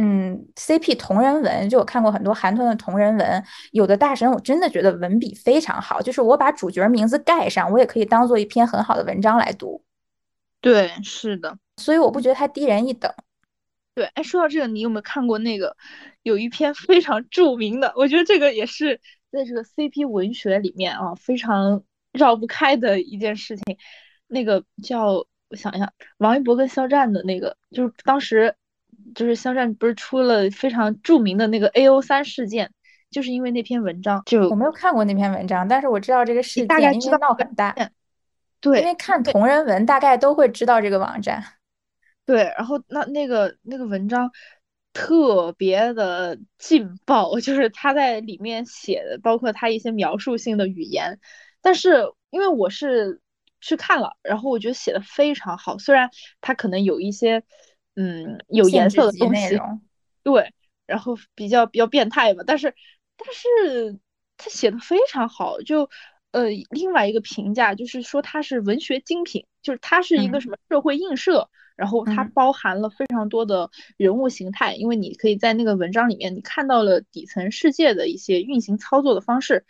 [0.01, 9.83] 嗯，CP 同人文就我看过很多韩团的同人文，有的大神我真的觉得文笔非常好，就是我把主角名字盖上，我也可以当做一篇很好的文章来读。
[10.61, 13.13] 对，是的，所以我不觉得他低人一等。
[13.93, 15.77] 对，哎，说到这个，你有没有看过那个
[16.23, 17.93] 有一篇非常著名的？
[17.97, 19.01] 我觉得这个也是
[19.33, 21.83] 在这个 CP 文学里面啊非常
[22.13, 23.77] 绕不开的一件事情。
[24.29, 28.55] 那个叫我想一下，王一博跟肖战的那个，就是当时。
[29.15, 32.73] 就是肖战不是出了非常著名的那个 A O 三事件，
[33.11, 34.23] 就是因为那篇文章。
[34.27, 37.75] 就我没有看过那篇文章，但是我知道这个事件，大概知道闹很大。
[38.61, 41.45] 对，因为看同人文，大概都会知道这个网站。
[42.25, 44.31] 对，然后那那个那个文章
[44.93, 51.19] 特别的劲爆，就是他在里面写的，包括他一些描述性的语言。
[51.61, 53.21] 但是因为我是
[53.61, 57.43] 去看了，然后我觉得写的非常好，虽然他可能有一些。
[58.01, 59.57] 嗯，有颜色的东西，
[60.23, 60.53] 对，
[60.87, 62.73] 然后比较比较变态吧，但是
[63.17, 63.99] 但是
[64.37, 65.91] 他写的非常好，就
[66.31, 79.67] 呃另外一个评价就是说它是文学精品，就是它是一个什么社会映射，然后它包含了非常多的人物形态，因为你可以在那个文章里面你看到了底层世界的一些运行操作的方式，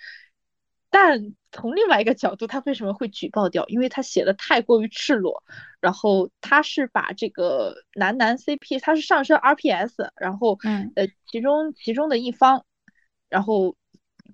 [0.91, 1.34] 但。
[1.51, 3.64] 从另外一个角度，他为什么会举报掉？
[3.68, 5.43] 因为他写的太过于赤裸，
[5.80, 12.66] 然后他是把这个男男 CP，他是上升 RPS，然后嗯呃其中其中的一方，
[13.30, 13.76] 然后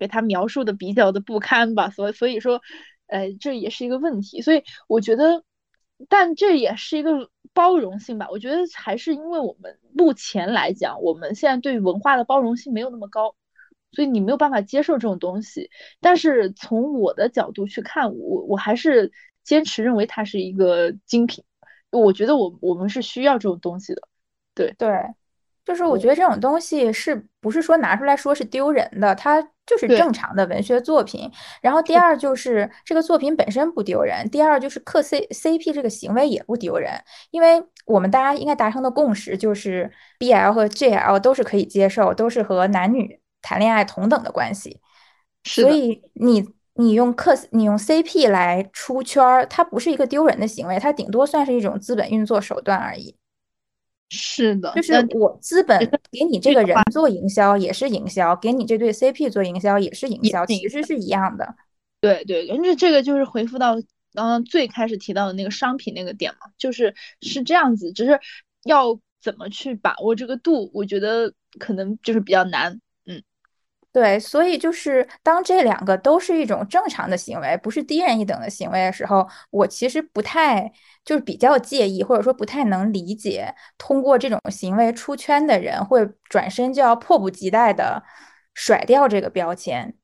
[0.00, 2.60] 给他描述的比较的不堪吧，所所以说，
[3.06, 4.42] 呃这也是一个问题。
[4.42, 5.44] 所以我觉得，
[6.08, 8.26] 但这也是一个包容性吧。
[8.28, 13.36] 我觉得还是因为我们目前来讲，我们现在对文化的包容性没有那么高。
[13.94, 15.70] 所以你没有办法接受这种东西，
[16.00, 19.10] 但是从我的角度去看，我我还是
[19.42, 21.44] 坚持认为它是一个精品。
[21.90, 24.02] 我觉得我我们是需要这种东西的，
[24.52, 24.88] 对对，
[25.64, 29.14] 就是我觉得这种东西是不是说拿出来说是丢人的？
[29.14, 31.30] 它就是正常的文学作品。
[31.62, 36.92] 然后第二就是这个作品本身不丢人，第二就是磕 C CP 这个行为也不丢人，
[37.30, 39.88] 因为我们大家应该达成的共识就是
[40.18, 43.20] BL 和 JL 都是可以接受，都是和男女。
[43.44, 44.80] 谈恋爱同等的关系，
[45.44, 53.14] 所以你你用克你用 CP 来出圈儿，它不是一个丢人的行为，它顶多算是一种资本运作手段而已。
[54.10, 55.78] 是的，就是我资本
[56.10, 61.54] 给你这个人做营销也是营销，给你这对 CP 做营销也是营销，其实是一样的。
[62.00, 63.74] 对对，因为这个就是回复到
[64.12, 68.20] 刚刚最开始提到的那个商品那个点嘛，就是是这样子，只是
[68.64, 72.80] 要怎么去把握这个度，我觉得可能就是比较难。
[73.94, 80.72] 对，所以就是当这两个都是一种正常的行为，不是低人一等的行为的时候，我其实不太
[81.04, 88.02] 就是比较介意，或者说不太能理解，通过这种行为出圈的人会转身就要迫不及待的
[88.52, 89.94] 甩掉这个标签，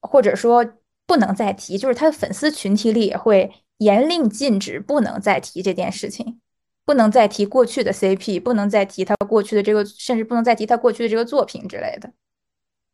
[0.00, 0.66] 或者说
[1.06, 6.40] 不能再提，就是他的粉丝群体里也会严令禁止不能再提这件事情，
[6.84, 12.12] 不能再提过去的 CP，不能再提他过去的这个，甚至不能再提他过去的这个作品之类的。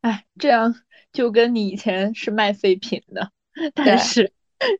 [0.05, 0.75] 哎，这样
[1.11, 3.31] 就跟你以前是卖废品的，
[3.73, 4.31] 但是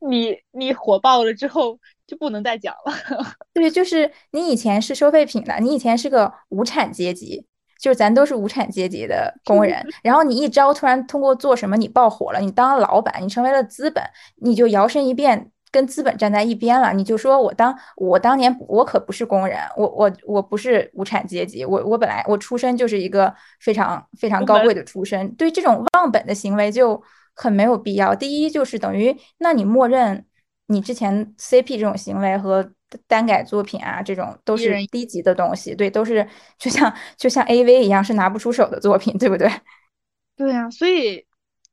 [0.08, 2.94] 你你火爆了之后就不能再讲了。
[3.52, 7.48] 对，就是你以前是收废品的，你以前是个无产阶级，
[7.82, 9.84] 就是咱都是无产阶级的工人。
[10.04, 14.04] 然后你一招突然通过做什么你爆火了，你当了老板，你成为了资本，
[14.36, 15.50] 你就摇身一变。
[15.76, 27.04] 跟资本站在一边了，你就说我当我当年我可不是工人，我我我不是无产阶级，我我本来我出身就是一个非常非常高贵的出身，对这种忘本的行为就
[27.36, 28.16] 很没有必要。
[28.16, 30.26] 第一就是等于，那你默认
[30.68, 32.72] 你之前 CP 这种行为和
[33.06, 36.26] 单改作品啊，这种都是低级的东西，对，都是
[36.58, 39.52] 就像就像 AV 一样是拿不出手的作品，对不对？
[40.38, 41.26] 对呀，所以。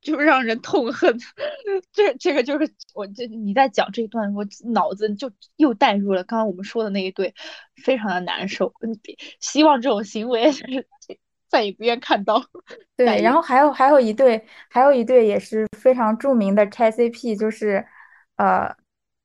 [0.02, 1.16] 就让人痛恨，
[1.92, 7.32] 这这个就是我这你在讲这一段，我脑子就又带入了刚刚我们说的那一对，
[7.84, 8.74] 非常的难受。
[9.40, 10.86] 希望这种行为就是
[11.48, 12.42] 再也不愿看到。
[12.96, 17.86] 对，然后还有还有一对，还有一对也是非常著名的拆 CP，就是
[18.36, 18.74] 呃，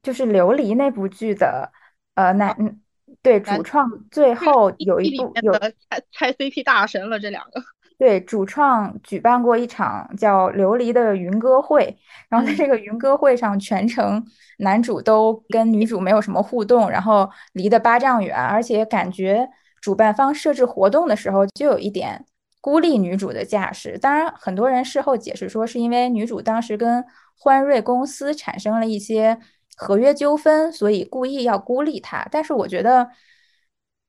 [0.04, 1.72] 就是琉璃那部剧的
[2.14, 2.80] 呃男
[3.24, 5.74] 对主创最后有一部有拆
[6.12, 7.64] 拆 CP 大神了，这两个。
[7.98, 11.98] 对主创举办过一场叫《琉璃》的云歌会，
[12.30, 14.24] 然后在这个云歌会上，全程
[14.60, 19.50] 男主都跟女主没有什么互动，然后离得八丈远，而且感觉
[19.82, 22.24] 主办方设置活动的时候就有一点
[22.62, 23.98] 孤立女主的架势。
[23.98, 27.04] 当然，很多人事后解释说，是因为女主当时跟
[27.36, 29.40] 欢瑞公司产生了一些
[29.76, 32.28] 合约纠纷，所以故意要孤立她。
[32.30, 33.10] 但是我觉得，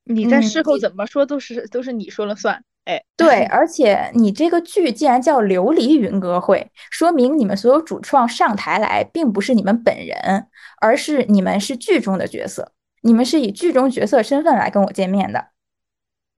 [0.04, 2.62] 你在事后怎么说都是都是你说了算。
[2.88, 10.46] 哎，对，而且你这个剧既然叫《琉璃云歌会》，说明你们所有主创上台来，并不是你们本人，
[10.80, 12.72] 而是你们是剧中的角色，
[13.02, 15.48] 你们是以剧中角色身份来跟我见面的。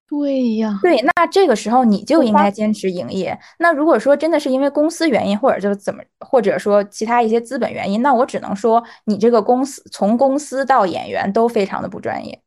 [0.09, 3.39] 对呀，对，那这个时候你就应该坚持营业。
[3.61, 12.43] 那如果说真的是因为公司原因，或者就怎么，或者说其他一些资本原因，那我只能说你这个公司从公司到演员都非常的不专业。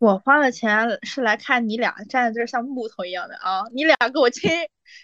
[0.00, 3.62] 我花的钱是来看你俩站在这儿像木头一样的啊！
[3.74, 4.50] 你俩给我亲，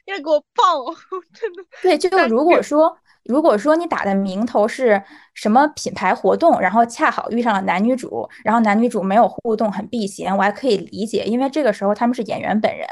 [0.06, 0.86] 你俩给我抱，
[1.38, 1.62] 真的。
[1.82, 5.02] 对，就如果说如果说你打的名头是
[5.34, 12.88] 什么品牌活动，然后恰好遇上了男女主，然后男女主没有互动，很避嫌，我还可以理解，因为这个时候他们是演员本人。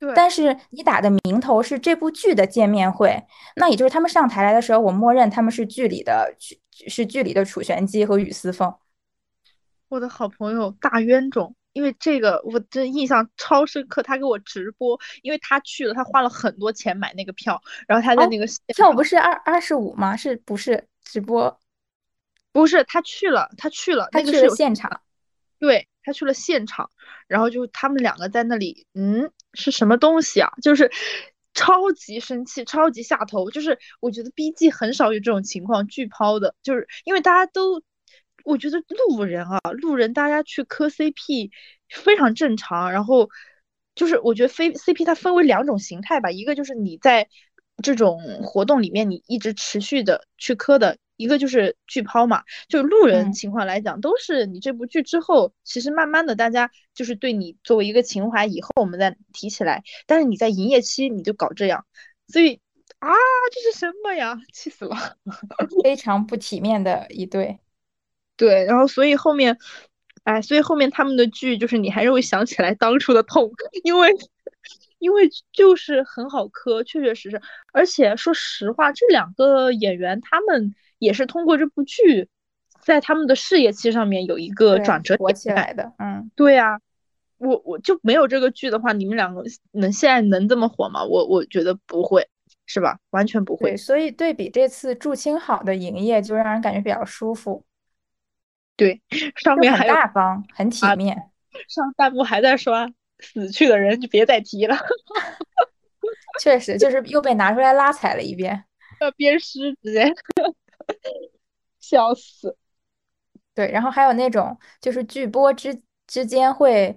[0.00, 0.12] 对。
[0.16, 3.22] 但是你打的名头是这部剧的见面会，
[3.54, 6.34] 那也就是他们上台来的时候，我默认他们是剧里的
[6.88, 8.74] 是剧里的楚玄机和雨丝凤。
[9.88, 14.02] 我的好朋友大冤种，因为这个我真印象超深刻。
[14.02, 20.16] 他给我直播，因为他去了，他花了很多钱买那个票，然后他在那个票不是二二十五吗？
[20.16, 21.58] 是不是直播？
[22.52, 25.00] 不是，他去了，他去了，他去了现场。
[25.58, 26.90] 对他去了现场，
[27.26, 30.50] 然后就他们两个在那里，嗯，是什么东西啊？
[30.62, 30.90] 就是
[31.54, 33.50] 超级生气，超级下头。
[33.50, 37.82] 就是我觉得 B G 很少有这种情况巨抛的，就是因为大家都。
[38.48, 41.50] 我觉得路人啊，路人大家去磕 CP
[41.90, 42.90] 非常正常。
[42.90, 43.28] 然后
[43.94, 47.28] 就是我觉得非 CP 它分为两种形态吧，一个就是你在
[47.82, 52.42] 这种活动里面你一直持续的去磕的，一个就是剧抛嘛。
[52.68, 59.82] 就路人情况来讲，都是你这部剧之后，其实慢慢的大家就是对你作为一个情怀，以后我们再提起来。
[60.06, 61.84] 但是你在营业期你就搞这样，
[62.28, 62.60] 所以
[62.98, 63.10] 啊，
[63.52, 64.40] 这是什么呀？
[64.52, 64.96] 气死了，
[65.82, 67.58] 非常不体面的一对。
[68.38, 69.58] 对，然后所以后面，
[70.22, 73.50] 哎，所以后面他们的剧就是你还是会想起来当初的痛，
[73.82, 74.14] 因为
[75.00, 82.28] 因为就是很好磕，确确实实，而且说实话，这两个演员他们也是通过这部剧，
[82.80, 85.92] 在他们的事业期上面有一个转折火起来的。
[85.98, 86.80] 嗯，对呀，
[87.38, 91.04] 我我就没有这个剧的话，你们两个能现在能这么火吗？
[91.04, 92.28] 我我觉得不会，
[92.66, 92.98] 是吧？
[93.10, 93.76] 完全不会。
[93.76, 97.64] 所以对比这次祝青好的营业，就让人感觉比较舒服。
[98.78, 99.02] 对，
[99.36, 101.30] 上面还大方，很体面。
[101.68, 104.76] 上弹幕还在刷死去的人就别再提了。
[106.40, 108.64] 确实，就是又被拿出来拉踩了一遍。
[109.00, 110.14] 要鞭尸直接，
[111.80, 112.56] 笑死。
[113.52, 116.96] 对，然后还有那种就是剧播之之间会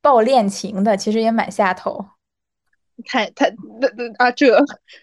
[0.00, 2.04] 爆恋情的，其实也蛮下头。
[3.02, 3.48] 太太
[3.80, 4.56] 那那啊，这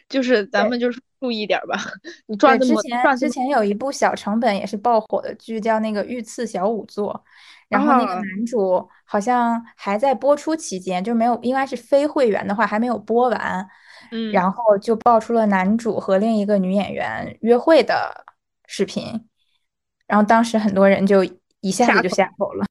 [0.08, 1.02] 就是咱们就是。
[1.20, 1.78] 注意点吧，
[2.28, 7.14] 你赚之前之前有一部小成本也是爆火的剧，叫那个《御赐小仵作》，
[7.68, 13.68] 然后那个男主好像还在播出期间，就没有应该是非会员的话还没有播完，
[14.14, 18.24] 嗯，然后就爆出了男主和另一个女演员约会的
[18.66, 19.04] 视频，
[20.08, 21.22] 然后当时很多人就
[21.60, 22.66] 一下子就下头了，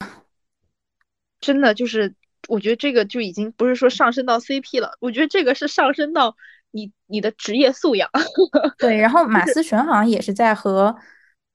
[1.39, 2.14] 真的就是
[2.47, 6.36] 我觉得这个就已经不是说上升到 CP 了，我觉得这个是上升到。
[6.70, 8.11] 你你的职业素养，
[8.78, 10.95] 对，然后马思纯好像也是在和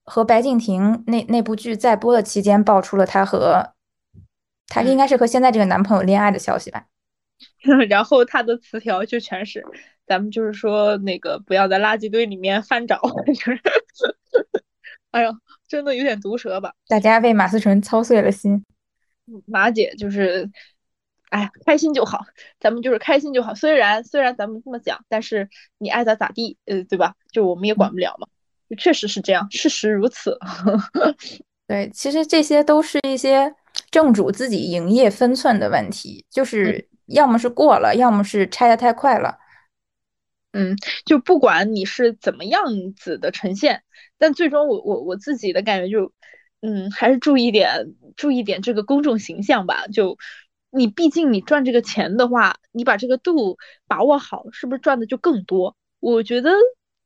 [0.05, 3.75] 和白敬亭那那部剧在播的期间爆出了她和
[4.67, 6.87] 她应该是和现在这个男朋友恋爱的消息吧，
[7.87, 9.63] 然后她的词条就全是
[10.07, 13.61] 咱们就是说那个不要在垃圾堆里面翻找， 就是，
[15.11, 15.31] 哎呦，
[15.67, 16.73] 真的有点毒舌吧？
[16.87, 18.65] 大家为马思纯操碎了心，
[19.45, 20.49] 马姐就是。
[21.33, 22.27] 哎呀，开心就好，
[22.59, 23.55] 咱们就是开心就好。
[23.55, 27.15] 虽然虽然咱们这么讲，但是你爱咋咋地，呃，对吧？
[27.31, 28.27] 就我们也管不了嘛。
[28.77, 30.37] 确实是这样，事实如此。
[31.65, 33.51] 对，其实这些都是一些
[33.89, 39.39] 正主自己营业分寸的问题，就是要么是过了，要么是拆的太快了。
[40.51, 42.63] 嗯，就不管你是怎么样
[42.95, 43.81] 子的呈现，
[44.19, 46.13] 但最终我我我自己的感觉就，
[46.61, 50.15] 嗯，还是注意点注意点这个公众形象吧，就。
[50.75, 53.57] 你毕竟你赚这个钱的话，你把这个度
[53.87, 55.75] 把握好，是不是赚的就更多？
[55.99, 56.51] 我觉得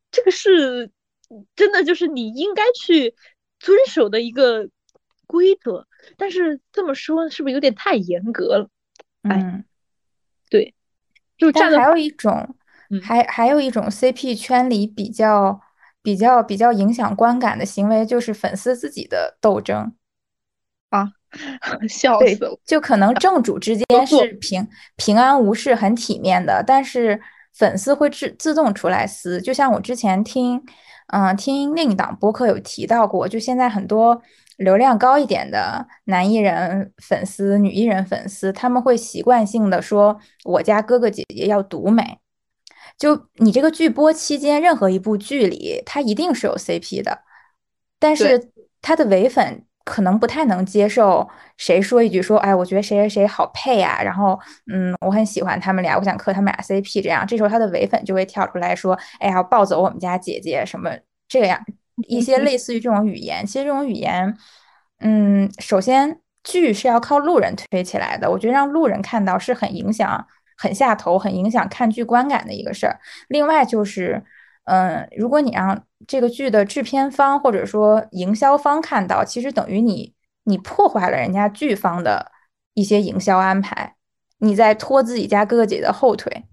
[0.10, 0.90] 这个是
[1.56, 3.14] 真的，就是你应该去
[3.60, 4.70] 遵守的一个
[5.26, 5.86] 规则。
[6.16, 8.70] 但是这么说是不是有点太严格了？
[9.24, 9.66] 嗯，
[10.50, 10.74] 对，
[11.38, 12.56] 就但还有一种，
[13.04, 15.60] 还还有一种 CP 圈里比较
[16.02, 19.94] 比较比较影响观感的行为，就是粉丝自己的斗争
[20.90, 21.12] 啊，
[21.90, 22.60] 笑死了！
[22.66, 27.20] 就可能正主之 间是平平安无事、很体面的，但是
[27.54, 29.42] 粉丝会自自动出来撕。
[29.42, 30.64] 就像我之前听，
[31.08, 34.22] 嗯，听另一档播客有提到过，就现在很多。
[34.58, 42.18] 流量高一点的男艺人粉丝、女艺人粉丝，他们会习惯性的说：“我家哥哥姐姐要独美。”
[42.98, 47.20] 就你这个剧播期间，任何一部剧里，他一定是有 CP 的，
[48.00, 48.50] 但是
[48.82, 51.26] 他的唯粉可能不太能接受
[51.56, 54.38] 谁说一句说：“哎，我觉得谁谁谁好配啊。”然后，
[54.70, 57.02] 嗯，我很喜欢他们俩，我想磕他们俩 CP。
[57.02, 60.92] 这样，这时候他的唯粉就会跳出来说：“哎呀，抱走我们家姐姐什么
[61.30, 61.64] 这样。”
[62.08, 64.38] 一些类似于这种语言，其实这种语言，
[65.00, 70.28] 嗯，首先剧是要靠路人推起来的，我觉得让路人看到是很影响、
[70.58, 73.00] 很下头、很影响看剧观感的一个事儿。
[73.30, 74.24] 另外就是，
[74.68, 80.14] 嗯，如果你让这个剧的制片方或者说营销方看到，其实等于你
[80.44, 82.34] 你破坏了人家剧方的
[82.74, 83.96] 一些营销安排，
[84.40, 86.44] 你在拖自己家哥哥姐姐的后腿。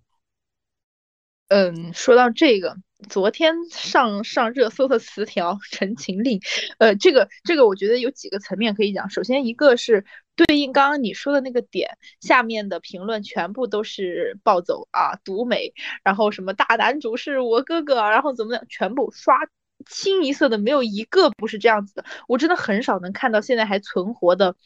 [1.48, 2.76] 嗯，说到这个。
[3.08, 6.38] 昨天上上热搜的词条《陈情令》，
[6.78, 9.08] 呃，这个这个我觉得有几个层面可以讲。
[9.10, 10.04] 首先，一个是
[10.36, 19.38] 对应刚刚你说的那个点，下面的评论全部都是暴走啊，独美，然后什么大男主是我哥哥，然后怎么样，全部刷
[19.86, 22.04] 清一色的，没有一个不是这样子的。
[22.26, 24.56] 我真的很少能看到现在还存活的，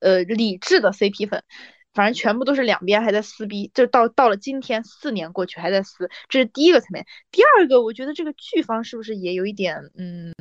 [0.00, 1.42] 呃，理智的 CP 粉。
[1.96, 7.04] 反正全部都是两边还在撕逼，就到到了今天四年过去还在撕，这是第一个层面。
[7.30, 10.32] 第二个，我觉得这个剧方是不是也有一点，嗯，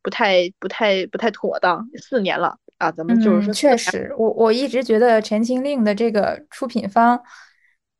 [0.00, 1.84] 不太不太不太妥当？
[2.00, 7.20] 四年了啊，咱们就是说，确实，我我一直觉得《陈情令》的这个出品方，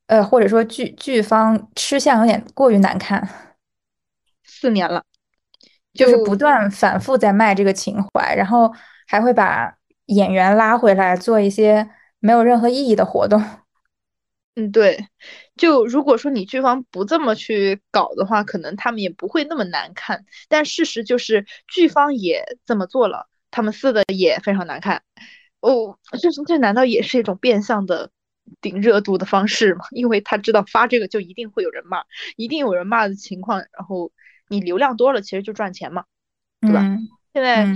[0.07, 3.28] 呃，或者说剧剧方吃相有点过于难看。
[4.44, 5.03] 四年了，
[5.92, 8.72] 就是不断反复在卖这个情怀，然后
[9.09, 9.74] 还会把
[10.07, 11.90] 演员拉回来做一些。
[12.23, 13.43] 没有任何意义的活动。
[14.55, 15.09] 嗯，对，
[15.57, 20.27] 就如果说你剧方不这么去搞的话，可能他们也不会那么难看。
[20.49, 25.03] 但事实就是剧方也这么做了，他们撕的也非常难看。
[25.61, 28.11] 哦， 这这难道也是一种变相的
[28.61, 29.87] 顶热度的方式吗？
[29.91, 32.05] 因为他知道发这个就一定会有人骂，
[32.37, 34.12] 一定有人骂的情况，然后
[34.49, 36.05] 你流量多了，其实就赚钱嘛，
[36.61, 36.85] 对吧？
[37.33, 37.66] 现在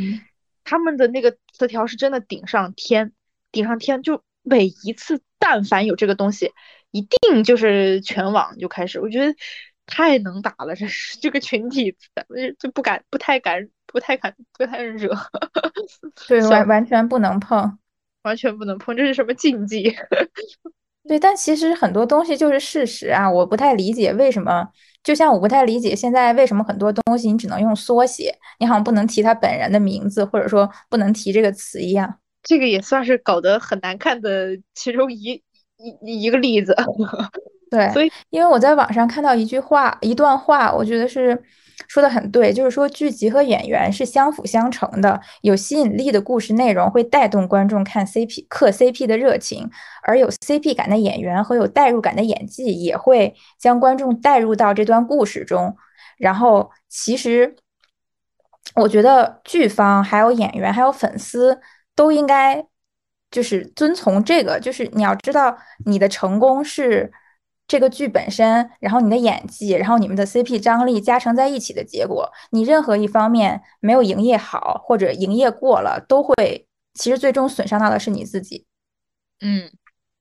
[0.62, 3.14] 他们的那个词条是真的顶上天，
[3.50, 4.22] 顶上天就。
[4.48, 6.52] 每一次，但凡有这个东西，
[6.92, 9.00] 一定就是全网就开始。
[9.00, 9.34] 我觉得
[9.86, 11.96] 太能打了，这是这个群体，
[12.60, 15.10] 就不敢、不太敢、不太敢、不太惹。
[16.28, 17.76] 对，完完全不能碰，
[18.22, 19.92] 完全不能碰，这是什么禁忌？
[21.08, 24.68] 对，但其实很多东西就是事实啊，我不太理解为什么。
[25.02, 32.18] 就像我不太理解现在为什么很多东西你只能用缩写，你好像不能提他本人的名字，或者说不能提这个词一样。
[32.48, 35.42] 这个也算是搞得很难看的其中一
[36.00, 36.72] 一一个例子，
[37.68, 41.42] 对，所以因为我在网上看到一句话一段话，我觉得是
[41.88, 49.68] 说的很对，就是说剧集和演员是相辅相成的，有吸引力的故事内容会带动观众看 CP 磕 CP 的热情，
[50.04, 55.76] 而有 CP 感的演员和有代入感的演技也会将观众带入到这段故事中。
[56.16, 57.56] 然后，其实
[58.76, 61.60] 我觉得剧方还有演员还有粉丝。
[61.96, 62.64] 都应该
[63.32, 67.12] 就是遵从这个，就是你要知道你的成功是
[67.66, 72.30] 这个剧本身，然后你的演技，然后你们的 CP 张力加成在一起的结果。
[72.50, 78.66] 你任何一方面没有营业好，或者营业过了，都会其实最终损伤到的是你自己。
[79.40, 79.70] 嗯，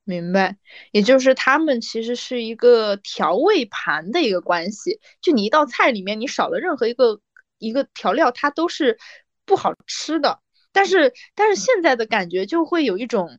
[0.04, 0.56] 明白。
[0.90, 7.20] 也就是他们其实是一个调味盘的一个关系，就你一道菜里面你少了任何一个
[7.58, 8.98] 一个调料，它都是
[9.44, 10.40] 不好吃的。
[10.76, 13.38] 但是，但是现在的感觉就会有一种，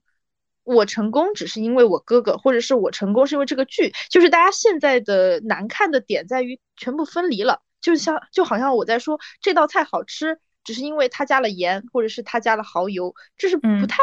[0.64, 13.98] 我成功只是因为我哥哥，或者是我成功是因为这个剧，就是大家现在的难看的点在于全部分离了，就像就好像我在说这道菜好吃，只是因为他加了盐，或者是他加了蚝油，这是不太，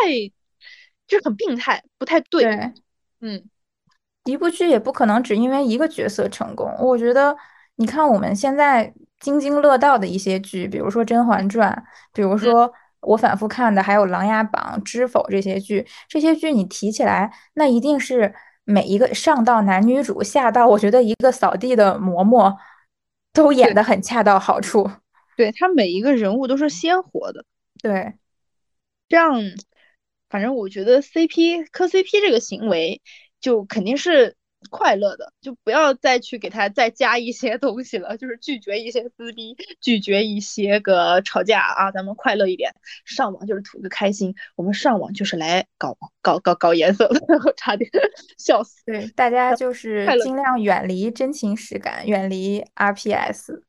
[1.09, 2.45] 就是很病态，不太对。
[3.21, 3.51] 嗯，
[4.27, 6.73] 一部剧也不可能只因为一个角色成功。
[6.79, 7.37] 我觉得，
[7.75, 11.73] 你看我们现在津津乐道的一些剧，比如说《甄嬛传》，
[12.15, 12.73] 比如说。
[13.05, 22.57] 我反复看的还有《琅琊榜》《知否》这些剧，这些剧你提起来，那一定是每一个上到男女主，下到我觉得一个扫地的嬷嬷，
[23.33, 24.91] 都演得很恰到好处。
[25.37, 27.45] 对他每一个人物都是鲜活的。
[27.83, 28.15] 对，
[29.09, 29.41] 这样
[30.29, 33.03] 反正我觉得 CP 磕 CP 这个行为
[33.41, 34.37] 就肯定是。
[34.71, 42.75] 快乐的，就不要再去给他再加一些东西了，就是拒绝一些撕逼，拒绝一些个吵架啊，咱们快乐一点，
[43.05, 47.21] 上网就是图个开心，我们上网就是来搞搞搞搞颜色的，
[47.57, 47.91] 差点
[48.39, 48.83] 笑死。
[48.87, 53.63] 对，大家就是尽量远离真情实感，远离 RPS，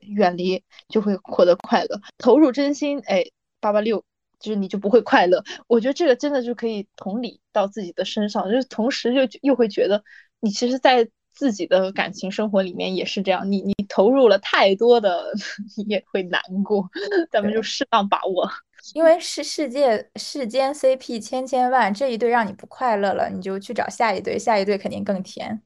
[0.00, 3.24] 远离就会获得快乐，投入真心，哎，
[3.60, 4.04] 八八六。
[4.38, 10.02] 就是你就不会快乐，我觉得这个真的就可以同理到自己的身上，就是同时就又会觉得
[10.40, 15.32] 你其实，在自己的感情生活里面也是这样，你你投入了太多的，
[15.76, 16.88] 你也会难过。
[17.30, 18.48] 咱们就适当把握，
[18.94, 25.62] 因为世世界世间 CP 千千万，这一对让你不快乐了，你就去找下一对，下一对肯定更甜。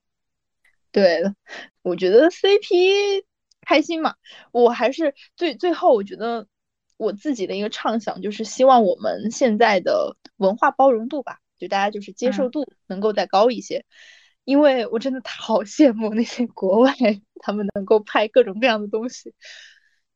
[0.92, 1.22] 对，
[1.82, 3.24] 我觉得 CP
[3.62, 4.14] 开心嘛，
[4.52, 6.46] 我还是最最后我觉得。
[7.00, 13.86] 我自己的一个畅想就是希望我们现在的文化包容度吧，就大家就是接受度能够再高一些，
[14.44, 16.94] 因为我真的好羡慕那些国外
[17.40, 19.32] 他们能够拍各种各样的东西，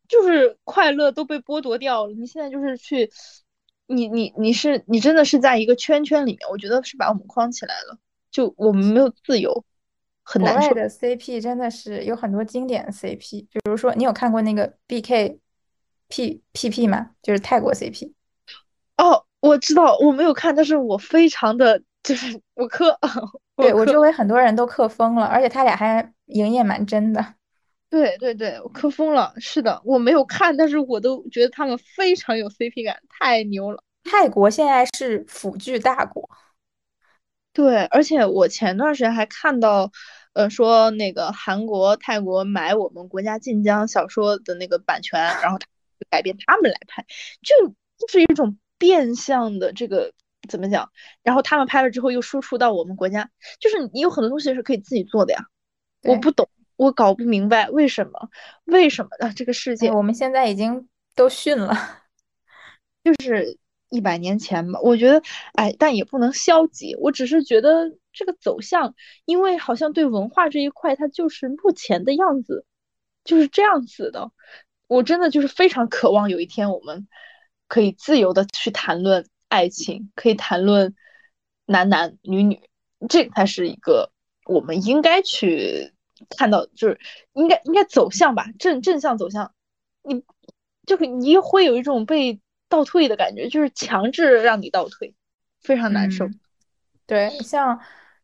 [0.09, 2.13] 就是快乐都被剥夺掉了。
[2.13, 3.11] 你现在就是去，
[3.87, 7.99] 你你你是你真的是在一个圈圈里面，我觉得是把我们框起来了，
[8.31, 9.65] 就我们没有自由，
[10.23, 10.69] 很难受。
[10.69, 15.39] 国外的 CP 真的是有很多经典 CP，比如说你有看过那个 BK。
[16.09, 17.11] P P P 嘛？
[17.23, 18.13] 就是泰国 CP。
[18.97, 22.97] 哦，我知道，我没有看，但是我非常的就是我磕，
[23.57, 27.35] 对我周围很多人都磕疯了，而且他俩还营业蛮真的。
[27.91, 29.35] 对对对，我磕疯了。
[29.39, 33.83] 是的，我没有看，但是我都觉得他们非常有 CP 感，太牛了。
[34.05, 36.29] 泰国现在是腐剧大国。
[37.53, 39.91] 对，而且我前段时间还看到，
[40.33, 45.67] 呃，说那个韩国、泰国买我们国家晋江小说的那个版权，然后他。
[46.11, 47.05] 改变他们来拍，
[47.43, 47.69] 就
[47.99, 50.13] 就是一种变相的这个
[50.49, 50.91] 怎么讲？
[51.23, 53.31] 然后他们拍了之后又输出到我们国家，
[53.61, 55.47] 就是你有很多东西是可以自己做的呀。
[56.03, 58.29] 我不懂，我搞不明白为什么？
[58.65, 59.33] 为什么呢？
[59.35, 61.75] 这个世界，我们现在已经都逊了，
[63.03, 63.59] 就是
[63.89, 64.79] 一百年前吧。
[64.83, 65.23] 我觉得，
[65.55, 66.95] 哎，但也不能消极。
[66.97, 68.95] 我只是觉得这个走向，
[69.25, 72.67] 因为好像对文化这一块，它就是目前的样子，
[73.25, 74.31] 就是这样子的。
[74.87, 77.09] 我真的就是非常渴望有一天我们
[77.69, 80.95] 可以自由的去谈论爱情，可以谈论
[81.67, 82.61] 男男女女，
[83.09, 84.13] 这才是一个
[84.47, 85.93] 我们应该去
[86.37, 86.99] 看到，就是
[87.33, 89.55] 应该应该走向吧，正正向走向。
[90.03, 90.23] 你
[90.87, 95.15] 就你会有一种被倒退的感觉，就是强制让你倒退，
[95.61, 96.29] 非常难受。
[97.07, 97.81] 对，像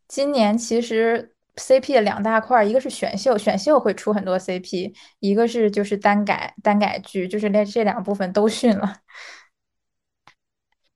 [0.08, 1.34] 今年其实。
[1.60, 8.96] CP 的两大块，一个是选秀，选秀会出很多 CP；一个是就是单改单改剧，就是连这两部分都逊了，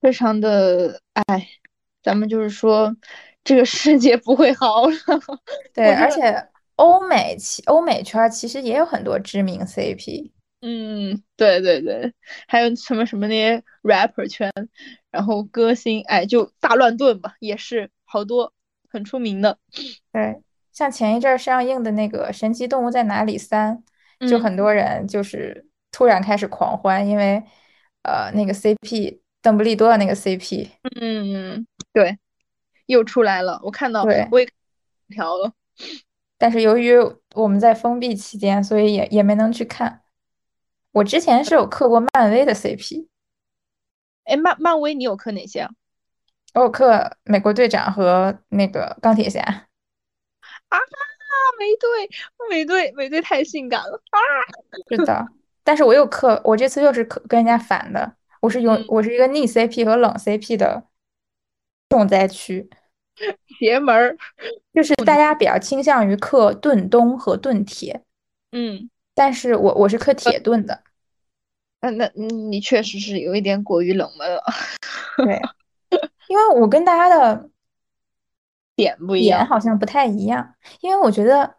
[0.01, 1.47] 非常的哎，
[2.01, 2.95] 咱们就是说
[3.43, 4.95] 这个世界不会好了。
[5.73, 10.31] 对，而且欧美其欧美圈其实也有很多知名 CP。
[10.61, 12.11] 嗯，对对对，
[12.47, 14.51] 还有什么什么那些 rapper 圈，
[15.11, 18.51] 然后歌星，哎，就大乱炖吧，也是好多
[18.89, 19.59] 很出名的。
[20.11, 20.41] 对。
[20.75, 23.81] 像前一阵上映的那个《神奇动物在哪里三》，
[24.29, 27.41] 就很多人就是突然开始狂欢，因为
[28.03, 30.67] 呃那个 CP 邓布利多的那个 CP，
[30.99, 32.19] 嗯，对，
[32.87, 34.45] 又出来了，我看到，我也
[35.07, 35.53] 调了，
[36.37, 36.93] 但是由于
[37.35, 40.01] 我们在封闭期间，所以也也没能去看。
[40.91, 43.07] 我之前是有磕过漫威的 CP，
[44.25, 45.71] 哎，漫漫威你有磕哪些啊？
[46.53, 49.67] 我有磕美国队长和那个钢铁侠。
[50.77, 52.09] 啊，美队，
[52.49, 54.19] 美队，美队太性感了啊！
[54.89, 55.27] 是的，
[55.63, 60.83] 但是我又磕，我这次又是磕跟人家反的，我是用我是一个逆 CP 和冷 CP 的
[61.89, 62.69] 重灾区，
[63.59, 64.17] 邪门儿，
[64.73, 68.01] 就是大家比较倾向于磕盾东和盾铁，
[68.51, 70.83] 嗯，但是我我是磕铁盾的，
[71.81, 74.43] 那那你确实是有一点过于冷门了，
[75.17, 75.41] 对，
[76.27, 77.49] 因为我跟大家的。
[78.75, 80.55] 点不一样，点好像不太一样。
[80.81, 81.55] 因为我觉得，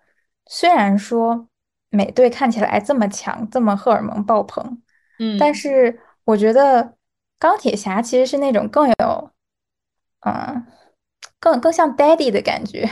[0.47, 1.49] 虽然说
[1.91, 4.83] 美队看起来这么强，这么荷尔蒙爆棚，
[5.19, 6.97] 嗯，但是我觉得
[7.39, 9.31] 钢铁侠其实是那种更有，
[10.21, 10.67] 嗯，
[11.41, 12.89] 更更像 daddy 的感觉。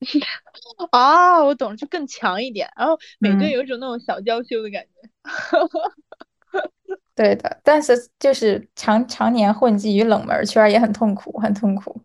[0.90, 2.68] 啊，我懂了，就更强一点。
[2.76, 4.90] 然后美队有一种那种小娇羞的感觉。
[7.14, 11.98] 对的，但是就是常常年混迹于冷门圈，也很痛苦，很痛苦。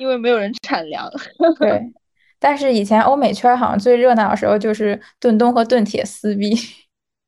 [0.00, 1.08] 因为没有人产粮，
[1.60, 1.92] 对。
[2.38, 6.56] 但是以前欧美圈好像最热闹的时候就是盾东和盾铁撕逼，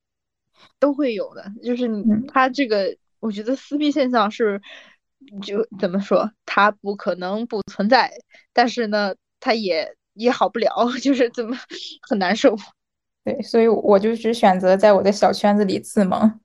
[0.81, 1.45] 都会有的。
[1.63, 1.87] 就是
[2.27, 4.59] 他这个，我觉得撕逼现象是
[5.43, 8.11] 就怎么说，它不可能不存在，
[8.55, 10.71] 但是呢，它也也好不了，
[11.03, 11.55] 就是怎么
[12.09, 12.57] 很难受。
[13.23, 16.41] 对，所以我就只选择在我的小圈子里自萌。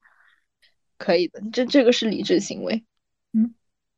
[0.98, 2.84] 可以的，这这个是理智行为。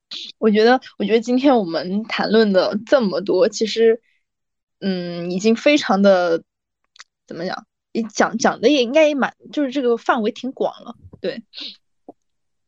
[0.09, 4.01] 嗯，我觉得，我觉得今天我们谈论的这么多，其实，
[4.79, 6.43] 嗯，已经非常的
[7.27, 7.65] 怎么讲？
[8.13, 10.95] 讲讲的也应该也蛮，就是这个范围挺广了。
[11.19, 11.43] 对，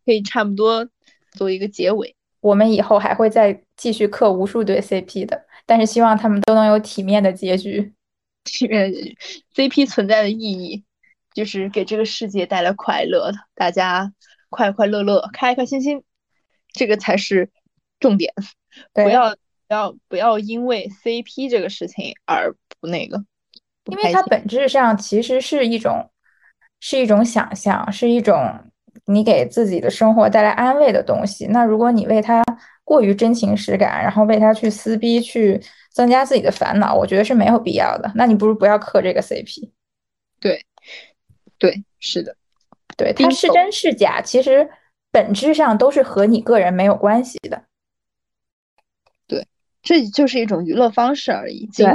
[0.03, 0.89] 可以差不多
[1.31, 2.15] 做一个结尾。
[2.41, 7.93] 我们以后还会再继续刻无数对 CP 的，但是希望他们都能有体面的结局。
[8.43, 9.17] 体面结局
[9.53, 10.83] ，CP 存在的意义
[11.35, 14.11] 就是给这个世界带来快乐的，大家
[14.49, 16.03] 快快乐乐、开开心心，
[16.73, 17.49] 这个才是
[17.99, 18.33] 重点。
[18.93, 19.35] 不要
[19.67, 23.23] 不要不要因为 CP 这个事情而不那个。
[23.85, 26.11] 因为它本质上其实是一种，
[26.79, 28.71] 是一种想象，是一种
[29.05, 31.47] 你给自己的生活带来安慰的东西。
[31.47, 32.43] 那如果你为他
[32.83, 35.59] 过于真情实感，然后为他去撕逼，去
[35.91, 38.11] 增加自己的烦恼，我觉得是没有必要的。
[38.15, 39.71] 那你不如不要磕这个 CP。
[40.39, 40.63] 对，
[41.57, 42.35] 对，是的，
[42.95, 44.69] 对，它是真是假，其实
[45.11, 47.65] 本质上都是和你个人没有关系的。
[49.27, 49.47] 对，
[49.81, 51.69] 这就是一种娱乐方式而已。
[51.75, 51.85] 对。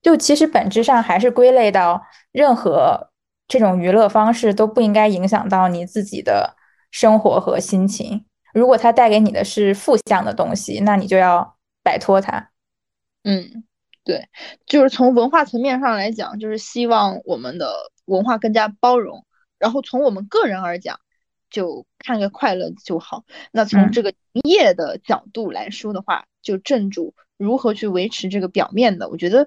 [0.00, 2.02] 就其实本质上还是归类到
[2.32, 3.10] 任何
[3.46, 6.56] 这种娱乐方式都不应该影响到你自己的
[6.90, 8.24] 生活和心情。
[8.52, 12.50] 如果它带给你的是负向的东西，那你就要摆脱它。
[13.22, 13.62] 嗯，
[14.02, 14.28] 对，
[14.66, 17.72] 就是从文化层面上来讲，就是希望我们的
[18.06, 19.24] 文化更加包容。
[19.58, 20.98] 然后从我们个人而讲，
[21.52, 23.24] 就看个快乐就好。
[23.52, 29.46] 那从这个营业的角度来说的话，就正主如何去维持这个表面的，我觉得。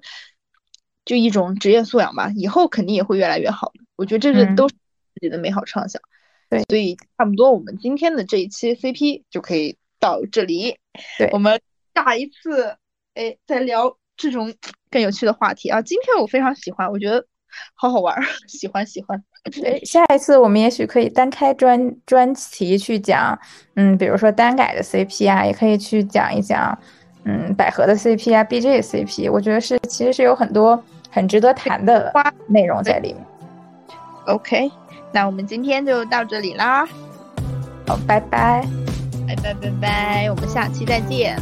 [1.08, 3.86] 就一种职业素养吧，以后肯定也会越来越好的。
[3.96, 4.74] 我觉得这是都是
[5.14, 6.02] 自己的美好畅想。
[6.50, 10.80] 对，所以差不多我们今天的这一期 CP 就可以到这里。
[11.20, 11.62] 对，我们
[11.94, 12.76] 下一次
[13.14, 14.52] 哎再聊这种
[14.90, 15.84] 更有趣的话题啊。
[15.84, 17.28] 今天我非常喜欢，我觉得
[17.76, 18.20] 好好玩，
[18.50, 19.24] 喜欢喜欢。
[19.52, 23.38] 对，下一次我们也许可以单开专专题去讲，
[23.76, 26.78] 嗯，比如说单改的 CP 啊，也可以去讲一讲，
[27.24, 30.84] 嗯，百合的 CP 啊，BJ CP，我觉得是其实是有很多。
[31.12, 32.12] 很值得谈的
[32.46, 33.26] 内容在里面。
[34.26, 34.70] OK，
[35.14, 36.86] 那我们今天就到这里啦。
[37.88, 38.68] 好，拜拜，
[39.26, 41.40] 拜拜拜拜，我们下期再见。